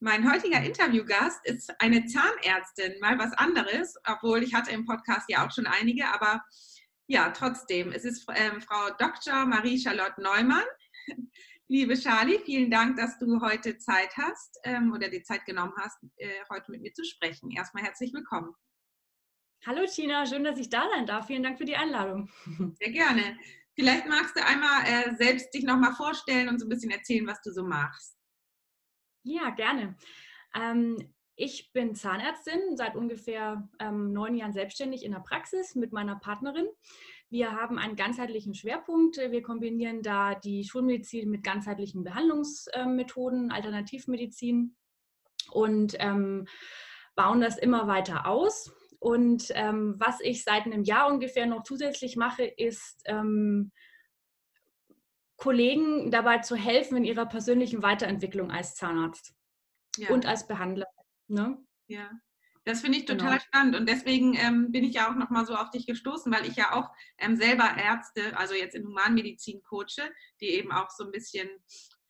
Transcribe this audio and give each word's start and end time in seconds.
Mein 0.00 0.32
heutiger 0.32 0.62
Interviewgast 0.62 1.44
ist 1.44 1.74
eine 1.80 2.06
Zahnärztin, 2.06 3.00
mal 3.00 3.18
was 3.18 3.32
anderes, 3.32 3.96
obwohl 4.06 4.44
ich 4.44 4.54
hatte 4.54 4.70
im 4.70 4.86
Podcast 4.86 5.28
ja 5.28 5.44
auch 5.44 5.50
schon 5.50 5.66
einige, 5.66 6.06
aber 6.06 6.40
ja, 7.08 7.30
trotzdem. 7.30 7.90
Es 7.90 8.04
ist 8.04 8.24
ähm, 8.36 8.60
Frau 8.60 8.90
Dr. 8.96 9.44
Marie-Charlotte 9.44 10.22
Neumann. 10.22 10.64
Liebe 11.68 11.94
Charlie, 11.94 12.38
vielen 12.44 12.70
Dank, 12.70 12.96
dass 12.96 13.18
du 13.18 13.40
heute 13.40 13.76
Zeit 13.78 14.16
hast 14.16 14.60
ähm, 14.62 14.92
oder 14.92 15.08
die 15.08 15.24
Zeit 15.24 15.44
genommen 15.46 15.72
hast, 15.76 15.98
äh, 16.18 16.28
heute 16.48 16.70
mit 16.70 16.80
mir 16.82 16.92
zu 16.92 17.04
sprechen. 17.04 17.50
Erstmal 17.50 17.82
herzlich 17.82 18.12
willkommen. 18.12 18.54
Hallo 19.66 19.84
Tina, 19.92 20.26
schön, 20.26 20.44
dass 20.44 20.60
ich 20.60 20.70
da 20.70 20.88
sein 20.94 21.06
darf. 21.06 21.26
Vielen 21.26 21.42
Dank 21.42 21.58
für 21.58 21.64
die 21.64 21.76
Einladung. 21.76 22.30
Sehr 22.78 22.92
gerne. 22.92 23.36
Vielleicht 23.74 24.06
magst 24.06 24.36
du 24.36 24.46
einmal 24.46 24.84
äh, 24.84 25.16
selbst 25.16 25.52
dich 25.52 25.64
nochmal 25.64 25.92
vorstellen 25.94 26.48
und 26.48 26.60
so 26.60 26.66
ein 26.66 26.68
bisschen 26.68 26.92
erzählen, 26.92 27.26
was 27.26 27.42
du 27.42 27.50
so 27.50 27.64
machst. 27.64 28.17
Ja, 29.22 29.50
gerne. 29.50 29.96
Ähm, 30.54 30.96
ich 31.36 31.72
bin 31.72 31.94
Zahnärztin, 31.94 32.76
seit 32.76 32.96
ungefähr 32.96 33.68
ähm, 33.78 34.12
neun 34.12 34.34
Jahren 34.34 34.52
selbstständig 34.52 35.04
in 35.04 35.12
der 35.12 35.20
Praxis 35.20 35.74
mit 35.76 35.92
meiner 35.92 36.16
Partnerin. 36.16 36.66
Wir 37.30 37.52
haben 37.52 37.78
einen 37.78 37.94
ganzheitlichen 37.94 38.54
Schwerpunkt. 38.54 39.18
Wir 39.18 39.42
kombinieren 39.42 40.02
da 40.02 40.34
die 40.34 40.64
Schulmedizin 40.64 41.30
mit 41.30 41.44
ganzheitlichen 41.44 42.02
Behandlungsmethoden, 42.02 43.52
Alternativmedizin 43.52 44.74
und 45.52 45.94
ähm, 45.98 46.46
bauen 47.14 47.40
das 47.40 47.58
immer 47.58 47.86
weiter 47.86 48.26
aus. 48.26 48.72
Und 48.98 49.52
ähm, 49.54 49.94
was 49.98 50.20
ich 50.20 50.42
seit 50.42 50.66
einem 50.66 50.82
Jahr 50.82 51.06
ungefähr 51.12 51.46
noch 51.46 51.62
zusätzlich 51.62 52.16
mache, 52.16 52.44
ist 52.44 53.02
ähm, 53.04 53.70
Kollegen 55.38 56.10
dabei 56.10 56.38
zu 56.38 56.56
helfen 56.56 56.98
in 56.98 57.04
ihrer 57.04 57.24
persönlichen 57.24 57.82
Weiterentwicklung 57.82 58.50
als 58.50 58.74
Zahnarzt 58.74 59.34
ja. 59.96 60.10
und 60.10 60.26
als 60.26 60.46
Behandler. 60.46 60.86
Ne? 61.28 61.56
Ja. 61.86 62.10
Das 62.64 62.82
finde 62.82 62.98
ich 62.98 63.06
total 63.06 63.38
genau. 63.38 63.40
spannend 63.40 63.76
und 63.76 63.88
deswegen 63.88 64.34
ähm, 64.34 64.70
bin 64.72 64.84
ich 64.84 64.96
ja 64.96 65.10
auch 65.10 65.14
nochmal 65.14 65.46
so 65.46 65.54
auf 65.54 65.70
dich 65.70 65.86
gestoßen, 65.86 66.30
weil 66.30 66.46
ich 66.46 66.56
ja 66.56 66.72
auch 66.72 66.90
ähm, 67.16 67.36
selber 67.36 67.64
Ärzte, 67.78 68.36
also 68.36 68.54
jetzt 68.54 68.74
in 68.74 68.86
Humanmedizin 68.86 69.62
coache, 69.62 70.10
die 70.42 70.48
eben 70.48 70.70
auch 70.70 70.90
so 70.90 71.04
ein 71.04 71.10
bisschen 71.10 71.48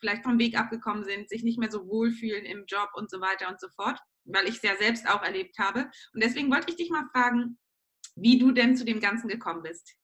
vielleicht 0.00 0.24
vom 0.24 0.38
Weg 0.38 0.58
abgekommen 0.58 1.04
sind, 1.04 1.28
sich 1.28 1.44
nicht 1.44 1.58
mehr 1.58 1.70
so 1.70 1.86
wohlfühlen 1.86 2.44
im 2.44 2.64
Job 2.66 2.90
und 2.94 3.08
so 3.08 3.20
weiter 3.20 3.48
und 3.48 3.60
so 3.60 3.68
fort, 3.68 4.00
weil 4.24 4.48
ich 4.48 4.56
es 4.56 4.62
ja 4.62 4.74
selbst 4.76 5.08
auch 5.08 5.22
erlebt 5.22 5.58
habe. 5.58 5.90
Und 6.12 6.24
deswegen 6.24 6.50
wollte 6.50 6.70
ich 6.70 6.76
dich 6.76 6.90
mal 6.90 7.06
fragen, 7.12 7.58
wie 8.16 8.38
du 8.38 8.50
denn 8.50 8.76
zu 8.76 8.84
dem 8.84 9.00
Ganzen 9.00 9.28
gekommen 9.28 9.62
bist. 9.62 9.94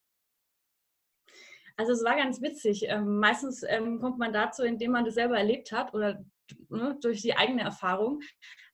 Also 1.77 1.93
es 1.93 2.05
war 2.05 2.17
ganz 2.17 2.41
witzig. 2.41 2.85
Ähm, 2.89 3.19
meistens 3.19 3.65
ähm, 3.67 4.01
kommt 4.01 4.19
man 4.19 4.33
dazu, 4.33 4.63
indem 4.63 4.93
man 4.93 5.05
das 5.05 5.15
selber 5.15 5.37
erlebt 5.37 5.73
hat 5.73 5.93
oder 5.95 6.25
ne, 6.69 6.99
durch 7.01 7.23
die 7.23 7.37
eigene 7.37 7.63
Erfahrung. 7.63 8.21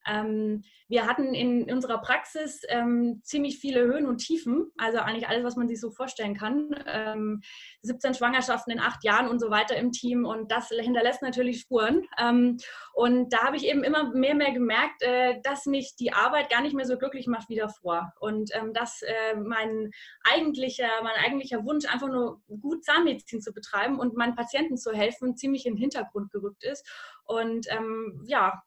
Ähm, 0.07 0.63
wir 0.87 1.07
hatten 1.07 1.33
in 1.33 1.71
unserer 1.71 1.99
Praxis 1.99 2.63
ähm, 2.67 3.21
ziemlich 3.23 3.59
viele 3.59 3.81
Höhen 3.81 4.07
und 4.07 4.17
Tiefen, 4.17 4.71
also 4.77 4.99
eigentlich 4.99 5.27
alles, 5.27 5.43
was 5.43 5.55
man 5.55 5.67
sich 5.67 5.79
so 5.79 5.89
vorstellen 5.91 6.35
kann. 6.35 6.75
Ähm, 6.85 7.41
17 7.83 8.15
Schwangerschaften 8.15 8.73
in 8.73 8.79
acht 8.79 9.03
Jahren 9.03 9.29
und 9.29 9.39
so 9.39 9.49
weiter 9.49 9.77
im 9.77 9.91
Team 9.91 10.25
und 10.25 10.51
das 10.51 10.67
hinterlässt 10.67 11.21
natürlich 11.21 11.61
Spuren. 11.61 12.07
Ähm, 12.19 12.57
und 12.93 13.31
da 13.31 13.43
habe 13.45 13.55
ich 13.55 13.65
eben 13.65 13.83
immer 13.83 14.11
mehr 14.13 14.35
mehr 14.35 14.51
gemerkt, 14.51 15.01
äh, 15.01 15.39
dass 15.43 15.65
mich 15.65 15.95
die 15.95 16.11
Arbeit 16.11 16.49
gar 16.49 16.61
nicht 16.61 16.75
mehr 16.75 16.85
so 16.85 16.97
glücklich 16.97 17.27
macht 17.27 17.47
wie 17.47 17.55
davor 17.55 18.11
und 18.19 18.51
ähm, 18.53 18.73
dass 18.73 19.01
äh, 19.03 19.35
mein 19.35 19.91
eigentlicher, 20.23 20.89
mein 21.03 21.15
eigentlicher 21.23 21.63
Wunsch, 21.63 21.85
einfach 21.85 22.09
nur 22.09 22.41
gut 22.59 22.83
Zahnmedizin 22.83 23.41
zu 23.41 23.53
betreiben 23.53 23.97
und 23.97 24.17
meinen 24.17 24.35
Patienten 24.35 24.77
zu 24.77 24.91
helfen, 24.91 25.37
ziemlich 25.37 25.65
in 25.65 25.75
den 25.75 25.79
Hintergrund 25.79 26.31
gerückt 26.31 26.65
ist. 26.65 26.85
Und 27.31 27.67
ähm, 27.71 28.21
ja, 28.25 28.61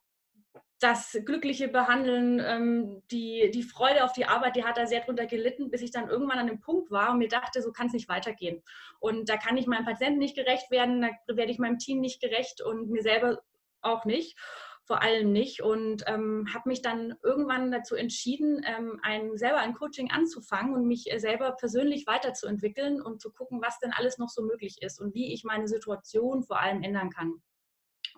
das 0.79 1.17
glückliche 1.23 1.67
Behandeln, 1.67 2.41
ähm, 2.43 3.03
die, 3.11 3.51
die 3.53 3.63
Freude 3.63 4.03
auf 4.03 4.11
die 4.11 4.25
Arbeit, 4.25 4.55
die 4.55 4.63
hat 4.63 4.77
da 4.77 4.87
sehr 4.87 5.01
drunter 5.01 5.27
gelitten, 5.27 5.69
bis 5.69 5.81
ich 5.81 5.91
dann 5.91 6.09
irgendwann 6.09 6.39
an 6.39 6.47
dem 6.47 6.59
Punkt 6.59 6.89
war 6.89 7.11
und 7.11 7.19
mir 7.19 7.29
dachte, 7.29 7.61
so 7.61 7.71
kann 7.71 7.87
es 7.87 7.93
nicht 7.93 8.09
weitergehen. 8.09 8.63
Und 8.99 9.29
da 9.29 9.37
kann 9.37 9.55
ich 9.55 9.67
meinem 9.67 9.85
Patienten 9.85 10.19
nicht 10.19 10.35
gerecht 10.35 10.71
werden, 10.71 11.01
da 11.01 11.37
werde 11.37 11.51
ich 11.51 11.59
meinem 11.59 11.77
Team 11.77 11.99
nicht 11.99 12.21
gerecht 12.21 12.61
und 12.61 12.89
mir 12.89 13.03
selber 13.03 13.39
auch 13.81 14.03
nicht, 14.03 14.37
vor 14.83 15.03
allem 15.03 15.31
nicht. 15.31 15.61
Und 15.61 16.03
ähm, 16.07 16.47
habe 16.53 16.69
mich 16.69 16.81
dann 16.81 17.13
irgendwann 17.23 17.71
dazu 17.71 17.95
entschieden, 17.95 18.61
ähm, 18.65 18.99
ein, 19.03 19.37
selber 19.37 19.59
ein 19.59 19.75
Coaching 19.75 20.11
anzufangen 20.11 20.73
und 20.73 20.87
mich 20.87 21.05
selber 21.17 21.51
persönlich 21.51 22.05
weiterzuentwickeln 22.07 22.99
und 22.99 23.21
zu 23.21 23.31
gucken, 23.31 23.61
was 23.61 23.79
denn 23.79 23.93
alles 23.93 24.17
noch 24.17 24.29
so 24.29 24.43
möglich 24.43 24.81
ist 24.81 24.99
und 24.99 25.13
wie 25.13 25.33
ich 25.33 25.43
meine 25.43 25.67
Situation 25.67 26.43
vor 26.43 26.59
allem 26.59 26.81
ändern 26.81 27.11
kann. 27.11 27.41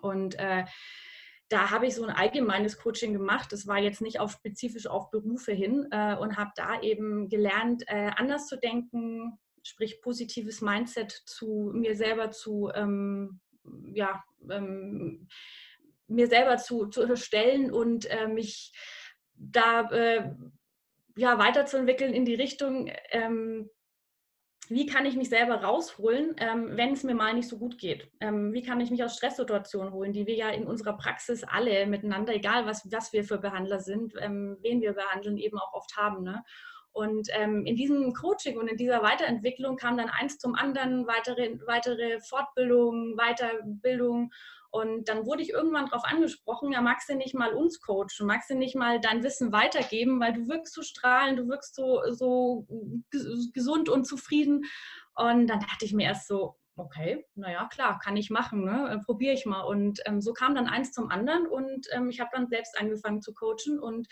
Und 0.00 0.38
äh, 0.38 0.64
da 1.48 1.70
habe 1.70 1.86
ich 1.86 1.94
so 1.94 2.04
ein 2.04 2.14
allgemeines 2.14 2.78
Coaching 2.78 3.12
gemacht. 3.12 3.52
Das 3.52 3.66
war 3.66 3.78
jetzt 3.78 4.00
nicht 4.00 4.20
auf 4.20 4.32
spezifisch 4.32 4.86
auf 4.86 5.10
Berufe 5.10 5.52
hin 5.52 5.88
äh, 5.90 6.14
und 6.16 6.36
habe 6.36 6.50
da 6.56 6.80
eben 6.82 7.28
gelernt, 7.28 7.84
äh, 7.86 8.10
anders 8.16 8.46
zu 8.46 8.56
denken, 8.56 9.38
sprich 9.62 10.00
positives 10.02 10.60
Mindset 10.60 11.10
zu 11.10 11.70
mir 11.74 11.96
selber 11.96 12.30
zu, 12.30 12.70
ähm, 12.74 13.40
ja, 13.92 14.22
ähm, 14.50 15.28
mir 16.06 16.26
selber 16.26 16.56
zu, 16.56 16.86
zu 16.86 17.02
erstellen 17.02 17.70
und 17.70 18.06
äh, 18.06 18.28
mich 18.28 18.72
da 19.34 19.90
äh, 19.90 20.34
ja, 21.16 21.38
weiterzuentwickeln 21.38 22.14
in 22.14 22.24
die 22.24 22.34
Richtung, 22.34 22.90
ähm, 23.10 23.70
wie 24.68 24.86
kann 24.86 25.06
ich 25.06 25.16
mich 25.16 25.28
selber 25.28 25.62
rausholen, 25.62 26.36
ähm, 26.38 26.76
wenn 26.76 26.92
es 26.92 27.02
mir 27.02 27.14
mal 27.14 27.34
nicht 27.34 27.48
so 27.48 27.58
gut 27.58 27.78
geht? 27.78 28.10
Ähm, 28.20 28.52
wie 28.52 28.62
kann 28.62 28.80
ich 28.80 28.90
mich 28.90 29.02
aus 29.02 29.16
Stresssituationen 29.16 29.92
holen, 29.92 30.12
die 30.12 30.26
wir 30.26 30.34
ja 30.34 30.50
in 30.50 30.66
unserer 30.66 30.96
Praxis 30.96 31.44
alle 31.44 31.86
miteinander, 31.86 32.34
egal 32.34 32.66
was, 32.66 32.90
was 32.90 33.12
wir 33.12 33.24
für 33.24 33.38
Behandler 33.38 33.80
sind, 33.80 34.14
ähm, 34.20 34.58
wen 34.60 34.80
wir 34.80 34.92
behandeln, 34.92 35.38
eben 35.38 35.58
auch 35.58 35.72
oft 35.72 35.96
haben. 35.96 36.22
Ne? 36.22 36.42
Und 36.92 37.28
ähm, 37.32 37.64
in 37.64 37.76
diesem 37.76 38.12
Coaching 38.12 38.58
und 38.58 38.68
in 38.68 38.76
dieser 38.76 39.02
Weiterentwicklung 39.02 39.76
kam 39.76 39.96
dann 39.96 40.08
eins 40.08 40.38
zum 40.38 40.54
anderen, 40.54 41.06
weitere, 41.06 41.58
weitere 41.66 42.20
Fortbildung, 42.20 43.16
Weiterbildung 43.16 44.32
und 44.70 45.08
dann 45.08 45.24
wurde 45.24 45.42
ich 45.42 45.50
irgendwann 45.50 45.86
darauf 45.86 46.04
angesprochen, 46.04 46.72
ja, 46.72 46.80
magst 46.80 47.08
du 47.08 47.14
nicht 47.14 47.34
mal 47.34 47.54
uns 47.54 47.80
coachen, 47.80 48.26
magst 48.26 48.50
du 48.50 48.54
nicht 48.54 48.76
mal 48.76 49.00
dein 49.00 49.22
Wissen 49.22 49.52
weitergeben, 49.52 50.20
weil 50.20 50.34
du 50.34 50.46
wirkst 50.48 50.74
so 50.74 50.82
strahlend, 50.82 51.38
du 51.38 51.48
wirkst 51.48 51.74
so, 51.74 52.02
so 52.10 52.66
gesund 53.54 53.88
und 53.88 54.04
zufrieden. 54.04 54.64
Und 55.14 55.46
dann 55.46 55.60
dachte 55.60 55.84
ich 55.84 55.94
mir 55.94 56.04
erst 56.04 56.28
so, 56.28 56.56
okay, 56.76 57.24
naja, 57.34 57.68
klar, 57.72 57.98
kann 57.98 58.16
ich 58.16 58.30
machen, 58.30 58.64
ne? 58.64 58.90
Äh, 58.90 59.04
probiere 59.04 59.34
ich 59.34 59.46
mal. 59.46 59.62
Und 59.62 60.00
ähm, 60.04 60.20
so 60.20 60.32
kam 60.32 60.54
dann 60.54 60.68
eins 60.68 60.92
zum 60.92 61.10
anderen 61.10 61.46
und 61.46 61.86
ähm, 61.92 62.08
ich 62.10 62.20
habe 62.20 62.30
dann 62.32 62.48
selbst 62.48 62.78
angefangen 62.78 63.20
zu 63.20 63.34
coachen 63.34 63.78
und 63.80 64.06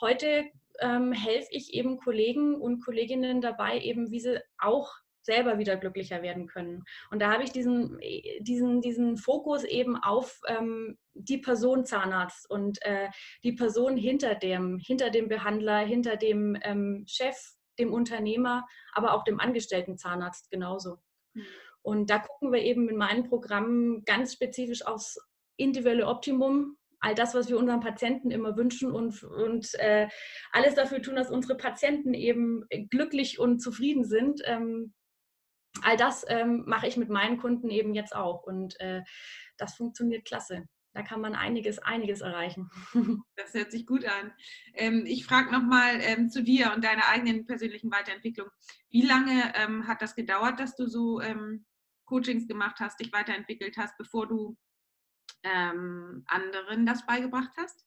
heute 0.00 0.44
ähm, 0.80 1.12
helfe 1.12 1.48
ich 1.50 1.74
eben 1.74 1.98
Kollegen 1.98 2.54
und 2.54 2.84
Kolleginnen 2.84 3.40
dabei, 3.40 3.80
eben 3.80 4.10
wie 4.10 4.20
sie 4.20 4.40
auch 4.58 4.94
selber 5.26 5.58
wieder 5.58 5.76
glücklicher 5.76 6.22
werden 6.22 6.46
können. 6.46 6.84
Und 7.10 7.20
da 7.20 7.32
habe 7.32 7.42
ich 7.42 7.52
diesen, 7.52 7.98
diesen, 8.40 8.80
diesen 8.80 9.16
Fokus 9.18 9.64
eben 9.64 9.96
auf 9.96 10.40
ähm, 10.48 10.96
die 11.12 11.38
Person 11.38 11.84
Zahnarzt 11.84 12.48
und 12.48 12.80
äh, 12.82 13.08
die 13.44 13.52
Person 13.52 13.96
hinter 13.96 14.34
dem, 14.34 14.78
hinter 14.78 15.10
dem 15.10 15.28
Behandler, 15.28 15.80
hinter 15.80 16.16
dem 16.16 16.56
ähm, 16.62 17.04
Chef, 17.06 17.36
dem 17.78 17.92
Unternehmer, 17.92 18.66
aber 18.92 19.12
auch 19.12 19.24
dem 19.24 19.40
angestellten 19.40 19.98
Zahnarzt 19.98 20.50
genauso. 20.50 20.96
Mhm. 21.34 21.44
Und 21.82 22.10
da 22.10 22.18
gucken 22.18 22.52
wir 22.52 22.62
eben 22.62 22.88
in 22.88 22.96
meinen 22.96 23.28
Programmen 23.28 24.04
ganz 24.04 24.32
spezifisch 24.32 24.84
aufs 24.84 25.18
individuelle 25.56 26.06
Optimum, 26.06 26.76
all 27.00 27.14
das, 27.14 27.34
was 27.34 27.48
wir 27.48 27.58
unseren 27.58 27.80
Patienten 27.80 28.30
immer 28.30 28.56
wünschen 28.56 28.90
und, 28.90 29.22
und 29.22 29.74
äh, 29.74 30.08
alles 30.50 30.74
dafür 30.74 31.02
tun, 31.02 31.16
dass 31.16 31.30
unsere 31.30 31.56
Patienten 31.56 32.14
eben 32.14 32.64
glücklich 32.90 33.38
und 33.38 33.60
zufrieden 33.60 34.04
sind, 34.04 34.40
ähm, 34.44 34.94
all 35.82 35.96
das 35.96 36.24
ähm, 36.28 36.64
mache 36.66 36.86
ich 36.86 36.96
mit 36.96 37.08
meinen 37.08 37.38
Kunden 37.38 37.70
eben 37.70 37.94
jetzt 37.94 38.14
auch 38.14 38.42
und 38.42 38.78
äh, 38.80 39.02
das 39.56 39.74
funktioniert 39.74 40.24
klasse. 40.24 40.66
Da 40.96 41.02
kann 41.02 41.20
man 41.20 41.34
einiges, 41.34 41.78
einiges 41.78 42.22
erreichen. 42.22 42.70
Das 43.36 43.52
hört 43.52 43.70
sich 43.70 43.86
gut 43.86 44.04
an. 44.06 44.32
Ähm, 44.72 45.04
ich 45.06 45.26
frage 45.26 45.52
nochmal 45.52 46.00
ähm, 46.00 46.30
zu 46.30 46.42
dir 46.42 46.72
und 46.74 46.82
deiner 46.82 47.06
eigenen 47.08 47.46
persönlichen 47.46 47.92
Weiterentwicklung. 47.92 48.48
Wie 48.88 49.02
lange 49.02 49.52
ähm, 49.54 49.86
hat 49.86 50.00
das 50.02 50.14
gedauert, 50.14 50.58
dass 50.58 50.74
du 50.74 50.88
so 50.88 51.20
ähm, 51.20 51.66
Coachings 52.06 52.48
gemacht 52.48 52.80
hast, 52.80 52.98
dich 52.98 53.12
weiterentwickelt 53.12 53.76
hast, 53.76 53.96
bevor 53.98 54.26
du 54.26 54.56
ähm, 55.42 56.24
anderen 56.26 56.86
das 56.86 57.04
beigebracht 57.04 57.52
hast? 57.58 57.86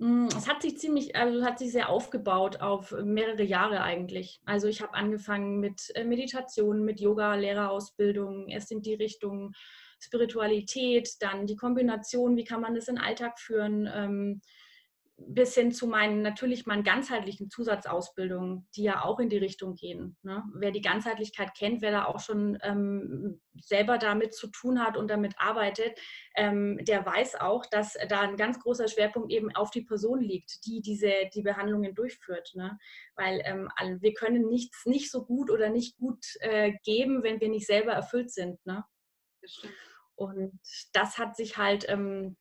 Mm, 0.00 0.28
es 0.28 0.48
hat 0.48 0.62
sich 0.62 0.78
ziemlich, 0.78 1.14
also 1.14 1.44
hat 1.44 1.58
sich 1.58 1.72
sehr 1.72 1.90
aufgebaut 1.90 2.62
auf 2.62 2.92
mehrere 3.04 3.42
Jahre 3.42 3.82
eigentlich. 3.82 4.40
Also 4.46 4.66
ich 4.66 4.80
habe 4.80 4.94
angefangen 4.94 5.60
mit 5.60 5.92
äh, 5.94 6.04
Meditation, 6.04 6.86
mit 6.86 7.00
Yoga, 7.00 7.34
Lehrerausbildung, 7.34 8.48
erst 8.48 8.72
in 8.72 8.80
die 8.80 8.94
Richtung 8.94 9.52
Spiritualität, 10.00 11.10
dann 11.20 11.46
die 11.46 11.56
Kombination, 11.56 12.36
wie 12.36 12.44
kann 12.44 12.62
man 12.62 12.74
das 12.74 12.88
in 12.88 12.94
den 12.96 13.04
Alltag 13.04 13.38
führen, 13.38 13.86
ähm, 13.94 14.40
bis 15.28 15.54
hin 15.54 15.72
zu 15.72 15.86
meinen, 15.86 16.22
natürlich 16.22 16.66
meinen 16.66 16.82
ganzheitlichen 16.82 17.50
Zusatzausbildungen, 17.50 18.68
die 18.74 18.82
ja 18.82 19.04
auch 19.04 19.18
in 19.18 19.28
die 19.28 19.38
Richtung 19.38 19.74
gehen. 19.74 20.16
Ne? 20.22 20.42
Wer 20.54 20.70
die 20.70 20.80
Ganzheitlichkeit 20.80 21.54
kennt, 21.56 21.82
wer 21.82 21.90
da 21.90 22.04
auch 22.06 22.20
schon 22.20 22.58
ähm, 22.62 23.40
selber 23.60 23.98
damit 23.98 24.34
zu 24.34 24.48
tun 24.48 24.84
hat 24.84 24.96
und 24.96 25.08
damit 25.08 25.34
arbeitet, 25.38 25.98
ähm, 26.36 26.78
der 26.84 27.04
weiß 27.04 27.36
auch, 27.40 27.66
dass 27.66 27.96
da 28.08 28.20
ein 28.20 28.36
ganz 28.36 28.58
großer 28.60 28.88
Schwerpunkt 28.88 29.30
eben 29.30 29.54
auf 29.54 29.70
die 29.70 29.82
Person 29.82 30.20
liegt, 30.20 30.64
die 30.66 30.80
diese 30.80 31.12
die 31.34 31.42
Behandlungen 31.42 31.94
durchführt. 31.94 32.52
Ne? 32.54 32.78
Weil 33.14 33.42
ähm, 33.44 33.68
wir 34.00 34.14
können 34.14 34.48
nichts 34.48 34.86
nicht 34.86 35.10
so 35.10 35.24
gut 35.24 35.50
oder 35.50 35.68
nicht 35.70 35.96
gut 35.96 36.24
äh, 36.40 36.72
geben, 36.84 37.22
wenn 37.22 37.40
wir 37.40 37.48
nicht 37.48 37.66
selber 37.66 37.92
erfüllt 37.92 38.30
sind. 38.30 38.64
Ne? 38.64 38.84
Das 39.42 39.62
und 40.20 40.60
das 40.92 41.16
hat 41.16 41.34
sich 41.34 41.56
halt 41.56 41.88
ähm, 41.88 42.36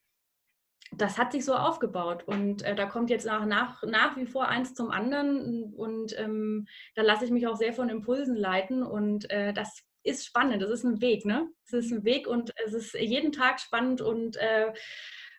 das 0.91 1.17
hat 1.17 1.31
sich 1.31 1.45
so 1.45 1.53
aufgebaut 1.55 2.23
und 2.25 2.63
äh, 2.63 2.75
da 2.75 2.85
kommt 2.85 3.09
jetzt 3.09 3.25
nach, 3.25 3.45
nach, 3.45 3.83
nach 3.83 4.17
wie 4.17 4.25
vor 4.25 4.47
eins 4.47 4.73
zum 4.73 4.91
anderen 4.91 5.73
und 5.73 6.17
ähm, 6.17 6.67
da 6.95 7.03
lasse 7.03 7.25
ich 7.25 7.31
mich 7.31 7.47
auch 7.47 7.55
sehr 7.55 7.73
von 7.73 7.89
Impulsen 7.89 8.35
leiten 8.35 8.83
und 8.83 9.29
äh, 9.29 9.53
das 9.53 9.83
ist 10.03 10.25
spannend, 10.25 10.61
das 10.61 10.71
ist 10.71 10.83
ein 10.83 11.01
Weg, 11.01 11.25
ne? 11.25 11.49
Es 11.65 11.73
ist 11.73 11.91
ein 11.91 12.03
Weg 12.03 12.27
und 12.27 12.53
es 12.65 12.73
ist 12.73 12.93
jeden 12.95 13.31
Tag 13.31 13.59
spannend 13.59 14.01
und 14.01 14.37
äh, 14.37 14.73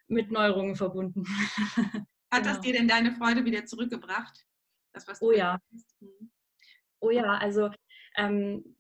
mit 0.07 0.31
Neuerungen 0.31 0.77
verbunden. 0.77 1.25
Hat 2.33 2.43
genau. 2.43 2.55
das 2.55 2.61
dir 2.61 2.75
denn 2.75 2.87
deine 2.87 3.13
Freude 3.13 3.45
wieder 3.45 3.65
zurückgebracht? 3.65 4.47
Das, 4.93 5.09
was 5.09 5.21
oh 5.23 5.33
ja. 5.33 5.59
Mhm. 6.01 6.31
Oh 7.01 7.11
ja, 7.11 7.39
also 7.39 7.71
ähm, 8.17 8.77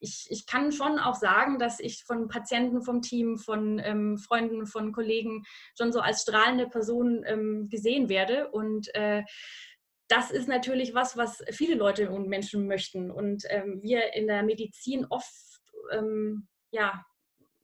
ich, 0.00 0.26
ich 0.30 0.46
kann 0.46 0.72
schon 0.72 0.98
auch 0.98 1.14
sagen, 1.14 1.58
dass 1.58 1.80
ich 1.80 2.04
von 2.04 2.28
Patienten 2.28 2.82
vom 2.82 3.02
Team, 3.02 3.38
von 3.38 3.78
ähm, 3.78 4.18
Freunden, 4.18 4.66
von 4.66 4.92
Kollegen 4.92 5.44
schon 5.76 5.92
so 5.92 6.00
als 6.00 6.22
strahlende 6.22 6.68
Person 6.68 7.24
ähm, 7.26 7.68
gesehen 7.68 8.08
werde. 8.08 8.50
Und 8.50 8.94
äh, 8.94 9.22
das 10.08 10.30
ist 10.30 10.48
natürlich 10.48 10.94
was, 10.94 11.16
was 11.16 11.42
viele 11.50 11.74
Leute 11.74 12.10
und 12.10 12.28
Menschen 12.28 12.66
möchten. 12.66 13.10
Und 13.10 13.44
ähm, 13.48 13.80
wir 13.82 14.14
in 14.14 14.26
der 14.26 14.42
Medizin 14.42 15.06
oft 15.10 15.32
ähm, 15.92 16.48
ja, 16.70 17.04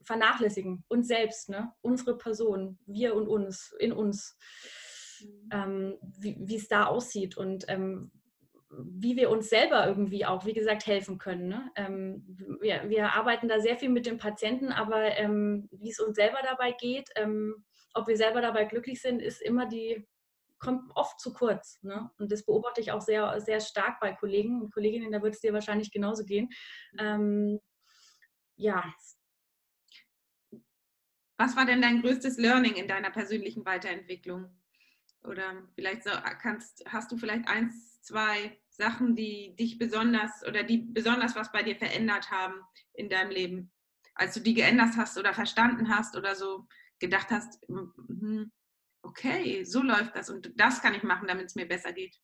vernachlässigen. 0.03 0.83
Uns 0.87 1.07
selbst, 1.07 1.49
ne? 1.49 1.73
unsere 1.81 2.17
Person, 2.17 2.77
wir 2.85 3.15
und 3.15 3.27
uns, 3.27 3.73
in 3.79 3.91
uns, 3.91 4.37
mhm. 5.21 5.49
ähm, 5.51 5.97
wie 6.01 6.55
es 6.55 6.67
da 6.67 6.85
aussieht. 6.85 7.37
Und 7.37 7.65
ähm, 7.67 8.11
wie 8.77 9.15
wir 9.15 9.29
uns 9.29 9.49
selber 9.49 9.87
irgendwie 9.87 10.25
auch, 10.25 10.45
wie 10.45 10.53
gesagt, 10.53 10.87
helfen 10.87 11.17
können. 11.17 11.47
Ne? 11.47 11.71
Ähm, 11.75 12.57
wir, 12.61 12.89
wir, 12.89 13.13
arbeiten 13.13 13.47
da 13.47 13.59
sehr 13.59 13.77
viel 13.77 13.89
mit 13.89 14.05
dem 14.05 14.17
Patienten, 14.17 14.71
aber 14.71 15.17
ähm, 15.17 15.69
wie 15.71 15.89
es 15.89 15.99
uns 15.99 16.15
selber 16.15 16.39
dabei 16.43 16.71
geht, 16.71 17.09
ähm, 17.15 17.65
ob 17.93 18.07
wir 18.07 18.17
selber 18.17 18.41
dabei 18.41 18.65
glücklich 18.65 19.01
sind, 19.01 19.21
ist 19.21 19.41
immer 19.41 19.67
die, 19.67 20.05
kommt 20.59 20.91
oft 20.95 21.19
zu 21.19 21.33
kurz. 21.33 21.81
Ne? 21.83 22.09
Und 22.17 22.31
das 22.31 22.45
beobachte 22.45 22.81
ich 22.81 22.91
auch 22.91 23.01
sehr, 23.01 23.39
sehr 23.41 23.59
stark 23.59 23.99
bei 23.99 24.13
Kollegen 24.13 24.61
und 24.61 24.73
Kolleginnen, 24.73 25.11
da 25.11 25.21
wird 25.21 25.35
es 25.35 25.41
dir 25.41 25.53
wahrscheinlich 25.53 25.91
genauso 25.91 26.25
gehen. 26.25 26.49
Ähm, 26.99 27.59
ja. 28.55 28.93
Was 31.37 31.55
war 31.55 31.65
denn 31.65 31.81
dein 31.81 32.01
größtes 32.01 32.37
Learning 32.37 32.75
in 32.75 32.87
deiner 32.87 33.11
persönlichen 33.11 33.65
Weiterentwicklung? 33.65 34.49
Oder 35.23 35.67
vielleicht 35.73 36.03
so, 36.03 36.11
kannst, 36.41 36.83
hast 36.87 37.11
du 37.11 37.17
vielleicht 37.17 37.47
eins, 37.47 38.01
zwei 38.01 38.57
Sachen, 38.75 39.15
die 39.15 39.55
dich 39.55 39.77
besonders 39.77 40.45
oder 40.47 40.63
die 40.63 40.79
besonders 40.79 41.35
was 41.35 41.51
bei 41.51 41.63
dir 41.63 41.75
verändert 41.75 42.31
haben 42.31 42.61
in 42.93 43.09
deinem 43.09 43.31
Leben? 43.31 43.71
Als 44.13 44.33
du 44.33 44.39
die 44.39 44.53
geändert 44.53 44.95
hast 44.97 45.17
oder 45.17 45.33
verstanden 45.33 45.89
hast 45.89 46.15
oder 46.15 46.35
so 46.35 46.67
gedacht 46.99 47.29
hast, 47.29 47.61
hm, 47.67 48.51
okay, 49.01 49.63
so 49.63 49.81
läuft 49.81 50.15
das 50.15 50.29
und 50.29 50.51
das 50.55 50.81
kann 50.81 50.95
ich 50.95 51.03
machen, 51.03 51.27
damit 51.27 51.47
es 51.47 51.55
mir 51.55 51.67
besser 51.67 51.93
geht. 51.93 52.19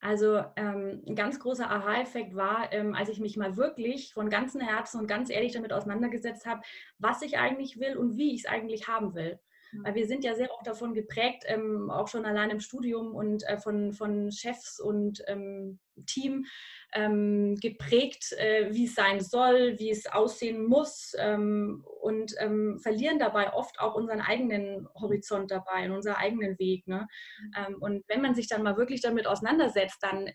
Also 0.00 0.44
ähm, 0.56 1.02
ein 1.06 1.16
ganz 1.16 1.40
großer 1.40 1.70
Aha-Effekt 1.70 2.34
war, 2.36 2.70
ähm, 2.74 2.94
als 2.94 3.08
ich 3.08 3.20
mich 3.20 3.38
mal 3.38 3.56
wirklich 3.56 4.12
von 4.12 4.28
ganzem 4.28 4.60
Herzen 4.60 5.00
und 5.00 5.06
ganz 5.06 5.30
ehrlich 5.30 5.52
damit 5.52 5.72
auseinandergesetzt 5.72 6.44
habe, 6.44 6.60
was 6.98 7.22
ich 7.22 7.38
eigentlich 7.38 7.80
will 7.80 7.96
und 7.96 8.18
wie 8.18 8.34
ich 8.34 8.40
es 8.40 8.46
eigentlich 8.46 8.86
haben 8.86 9.14
will. 9.14 9.40
Weil 9.82 9.94
wir 9.94 10.06
sind 10.06 10.24
ja 10.24 10.34
sehr 10.34 10.52
oft 10.52 10.66
davon 10.66 10.94
geprägt, 10.94 11.44
ähm, 11.46 11.90
auch 11.90 12.08
schon 12.08 12.24
allein 12.24 12.50
im 12.50 12.60
Studium 12.60 13.14
und 13.14 13.42
äh, 13.48 13.58
von, 13.58 13.92
von 13.92 14.30
Chefs 14.30 14.78
und 14.80 15.22
ähm, 15.26 15.80
Team 16.06 16.44
ähm, 16.92 17.56
geprägt, 17.56 18.32
äh, 18.32 18.72
wie 18.72 18.84
es 18.84 18.94
sein 18.94 19.20
soll, 19.20 19.78
wie 19.78 19.90
es 19.90 20.06
aussehen 20.06 20.64
muss 20.64 21.14
ähm, 21.18 21.84
und 22.00 22.34
ähm, 22.38 22.78
verlieren 22.80 23.18
dabei 23.18 23.52
oft 23.52 23.80
auch 23.80 23.94
unseren 23.94 24.20
eigenen 24.20 24.88
Horizont 24.94 25.50
dabei 25.50 25.86
und 25.86 25.92
unseren 25.92 26.16
eigenen 26.16 26.58
Weg. 26.58 26.86
Ne? 26.86 27.06
Mhm. 27.40 27.52
Ähm, 27.56 27.76
und 27.80 28.04
wenn 28.08 28.22
man 28.22 28.34
sich 28.34 28.48
dann 28.48 28.62
mal 28.62 28.76
wirklich 28.76 29.00
damit 29.00 29.26
auseinandersetzt, 29.26 29.98
dann 30.02 30.30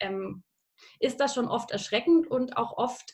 ist 0.99 1.19
das 1.19 1.33
schon 1.33 1.47
oft 1.47 1.71
erschreckend 1.71 2.27
und 2.27 2.55
auch 2.57 2.77
oft 2.77 3.11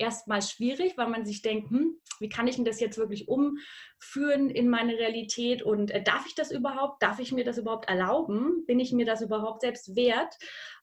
erstmal 0.00 0.42
schwierig, 0.42 0.96
weil 0.96 1.08
man 1.08 1.24
sich 1.24 1.42
denkt, 1.42 1.70
hm, 1.70 2.00
wie 2.18 2.28
kann 2.28 2.46
ich 2.46 2.56
denn 2.56 2.64
das 2.64 2.80
jetzt 2.80 2.98
wirklich 2.98 3.28
umführen 3.28 4.50
in 4.50 4.68
meine 4.68 4.94
Realität 4.94 5.62
und 5.62 5.90
äh, 5.90 6.02
darf 6.02 6.26
ich 6.26 6.34
das 6.34 6.50
überhaupt? 6.50 7.02
Darf 7.02 7.18
ich 7.18 7.32
mir 7.32 7.44
das 7.44 7.58
überhaupt 7.58 7.88
erlauben? 7.88 8.64
Bin 8.66 8.80
ich 8.80 8.92
mir 8.92 9.06
das 9.06 9.22
überhaupt 9.22 9.62
selbst 9.62 9.96
wert? 9.96 10.36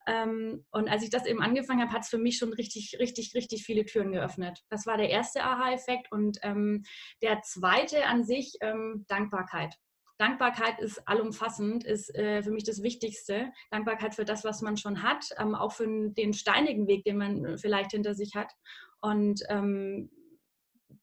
Ähm, 0.07 0.65
und 0.71 0.87
als 0.89 1.03
ich 1.03 1.09
das 1.09 1.25
eben 1.25 1.41
angefangen 1.41 1.81
habe, 1.81 1.91
hat 1.91 2.03
es 2.03 2.09
für 2.09 2.17
mich 2.17 2.37
schon 2.37 2.53
richtig, 2.53 2.97
richtig, 2.99 3.33
richtig 3.35 3.65
viele 3.65 3.85
Türen 3.85 4.13
geöffnet. 4.13 4.63
Das 4.69 4.85
war 4.85 4.97
der 4.97 5.09
erste 5.09 5.43
Aha-Effekt 5.43 6.11
und 6.11 6.37
ähm, 6.43 6.83
der 7.21 7.41
zweite 7.41 8.05
an 8.05 8.23
sich 8.23 8.57
ähm, 8.61 9.05
Dankbarkeit. 9.07 9.75
Dankbarkeit 10.17 10.79
ist 10.79 11.07
allumfassend, 11.07 11.83
ist 11.83 12.13
äh, 12.15 12.41
für 12.41 12.51
mich 12.51 12.63
das 12.63 12.81
Wichtigste. 12.81 13.51
Dankbarkeit 13.69 14.15
für 14.15 14.25
das, 14.25 14.43
was 14.43 14.61
man 14.61 14.75
schon 14.75 15.03
hat, 15.03 15.25
ähm, 15.37 15.53
auch 15.53 15.73
für 15.73 15.85
den 16.09 16.33
steinigen 16.33 16.87
Weg, 16.87 17.03
den 17.03 17.17
man 17.17 17.45
äh, 17.45 17.57
vielleicht 17.57 17.91
hinter 17.91 18.15
sich 18.15 18.33
hat 18.35 18.51
und 19.01 19.41
ähm, 19.49 20.09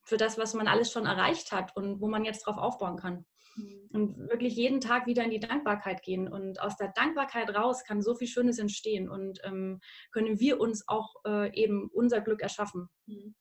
für 0.05 0.17
das, 0.17 0.39
was 0.39 0.55
man 0.55 0.69
alles 0.69 0.93
schon 0.93 1.07
erreicht 1.07 1.53
hat 1.53 1.75
und 1.77 2.01
wo 2.01 2.09
man 2.09 2.25
jetzt 2.25 2.47
drauf 2.47 2.59
aufbauen 2.59 2.97
kann. 2.97 3.25
Mhm. 3.57 3.89
Und 3.93 4.19
wirklich 4.29 4.55
jeden 4.55 4.81
Tag 4.81 5.07
wieder 5.07 5.25
in 5.25 5.31
die 5.31 5.41
Dankbarkeit 5.41 6.03
gehen. 6.03 6.29
Und 6.29 6.61
aus 6.61 6.77
der 6.77 6.89
Dankbarkeit 6.89 7.55
raus 7.55 7.85
kann 7.85 8.03
so 8.03 8.15
viel 8.15 8.29
Schönes 8.29 8.59
entstehen 8.59 9.09
und 9.09 9.41
ähm, 9.45 9.81
können 10.13 10.41
wir 10.41 10.61
uns 10.61 10.87
auch 10.89 11.15
äh, 11.27 11.55
eben 11.55 11.89
unser 11.93 12.21
Glück 12.21 12.43
erschaffen. 12.43 12.89
Mhm. 13.07 13.35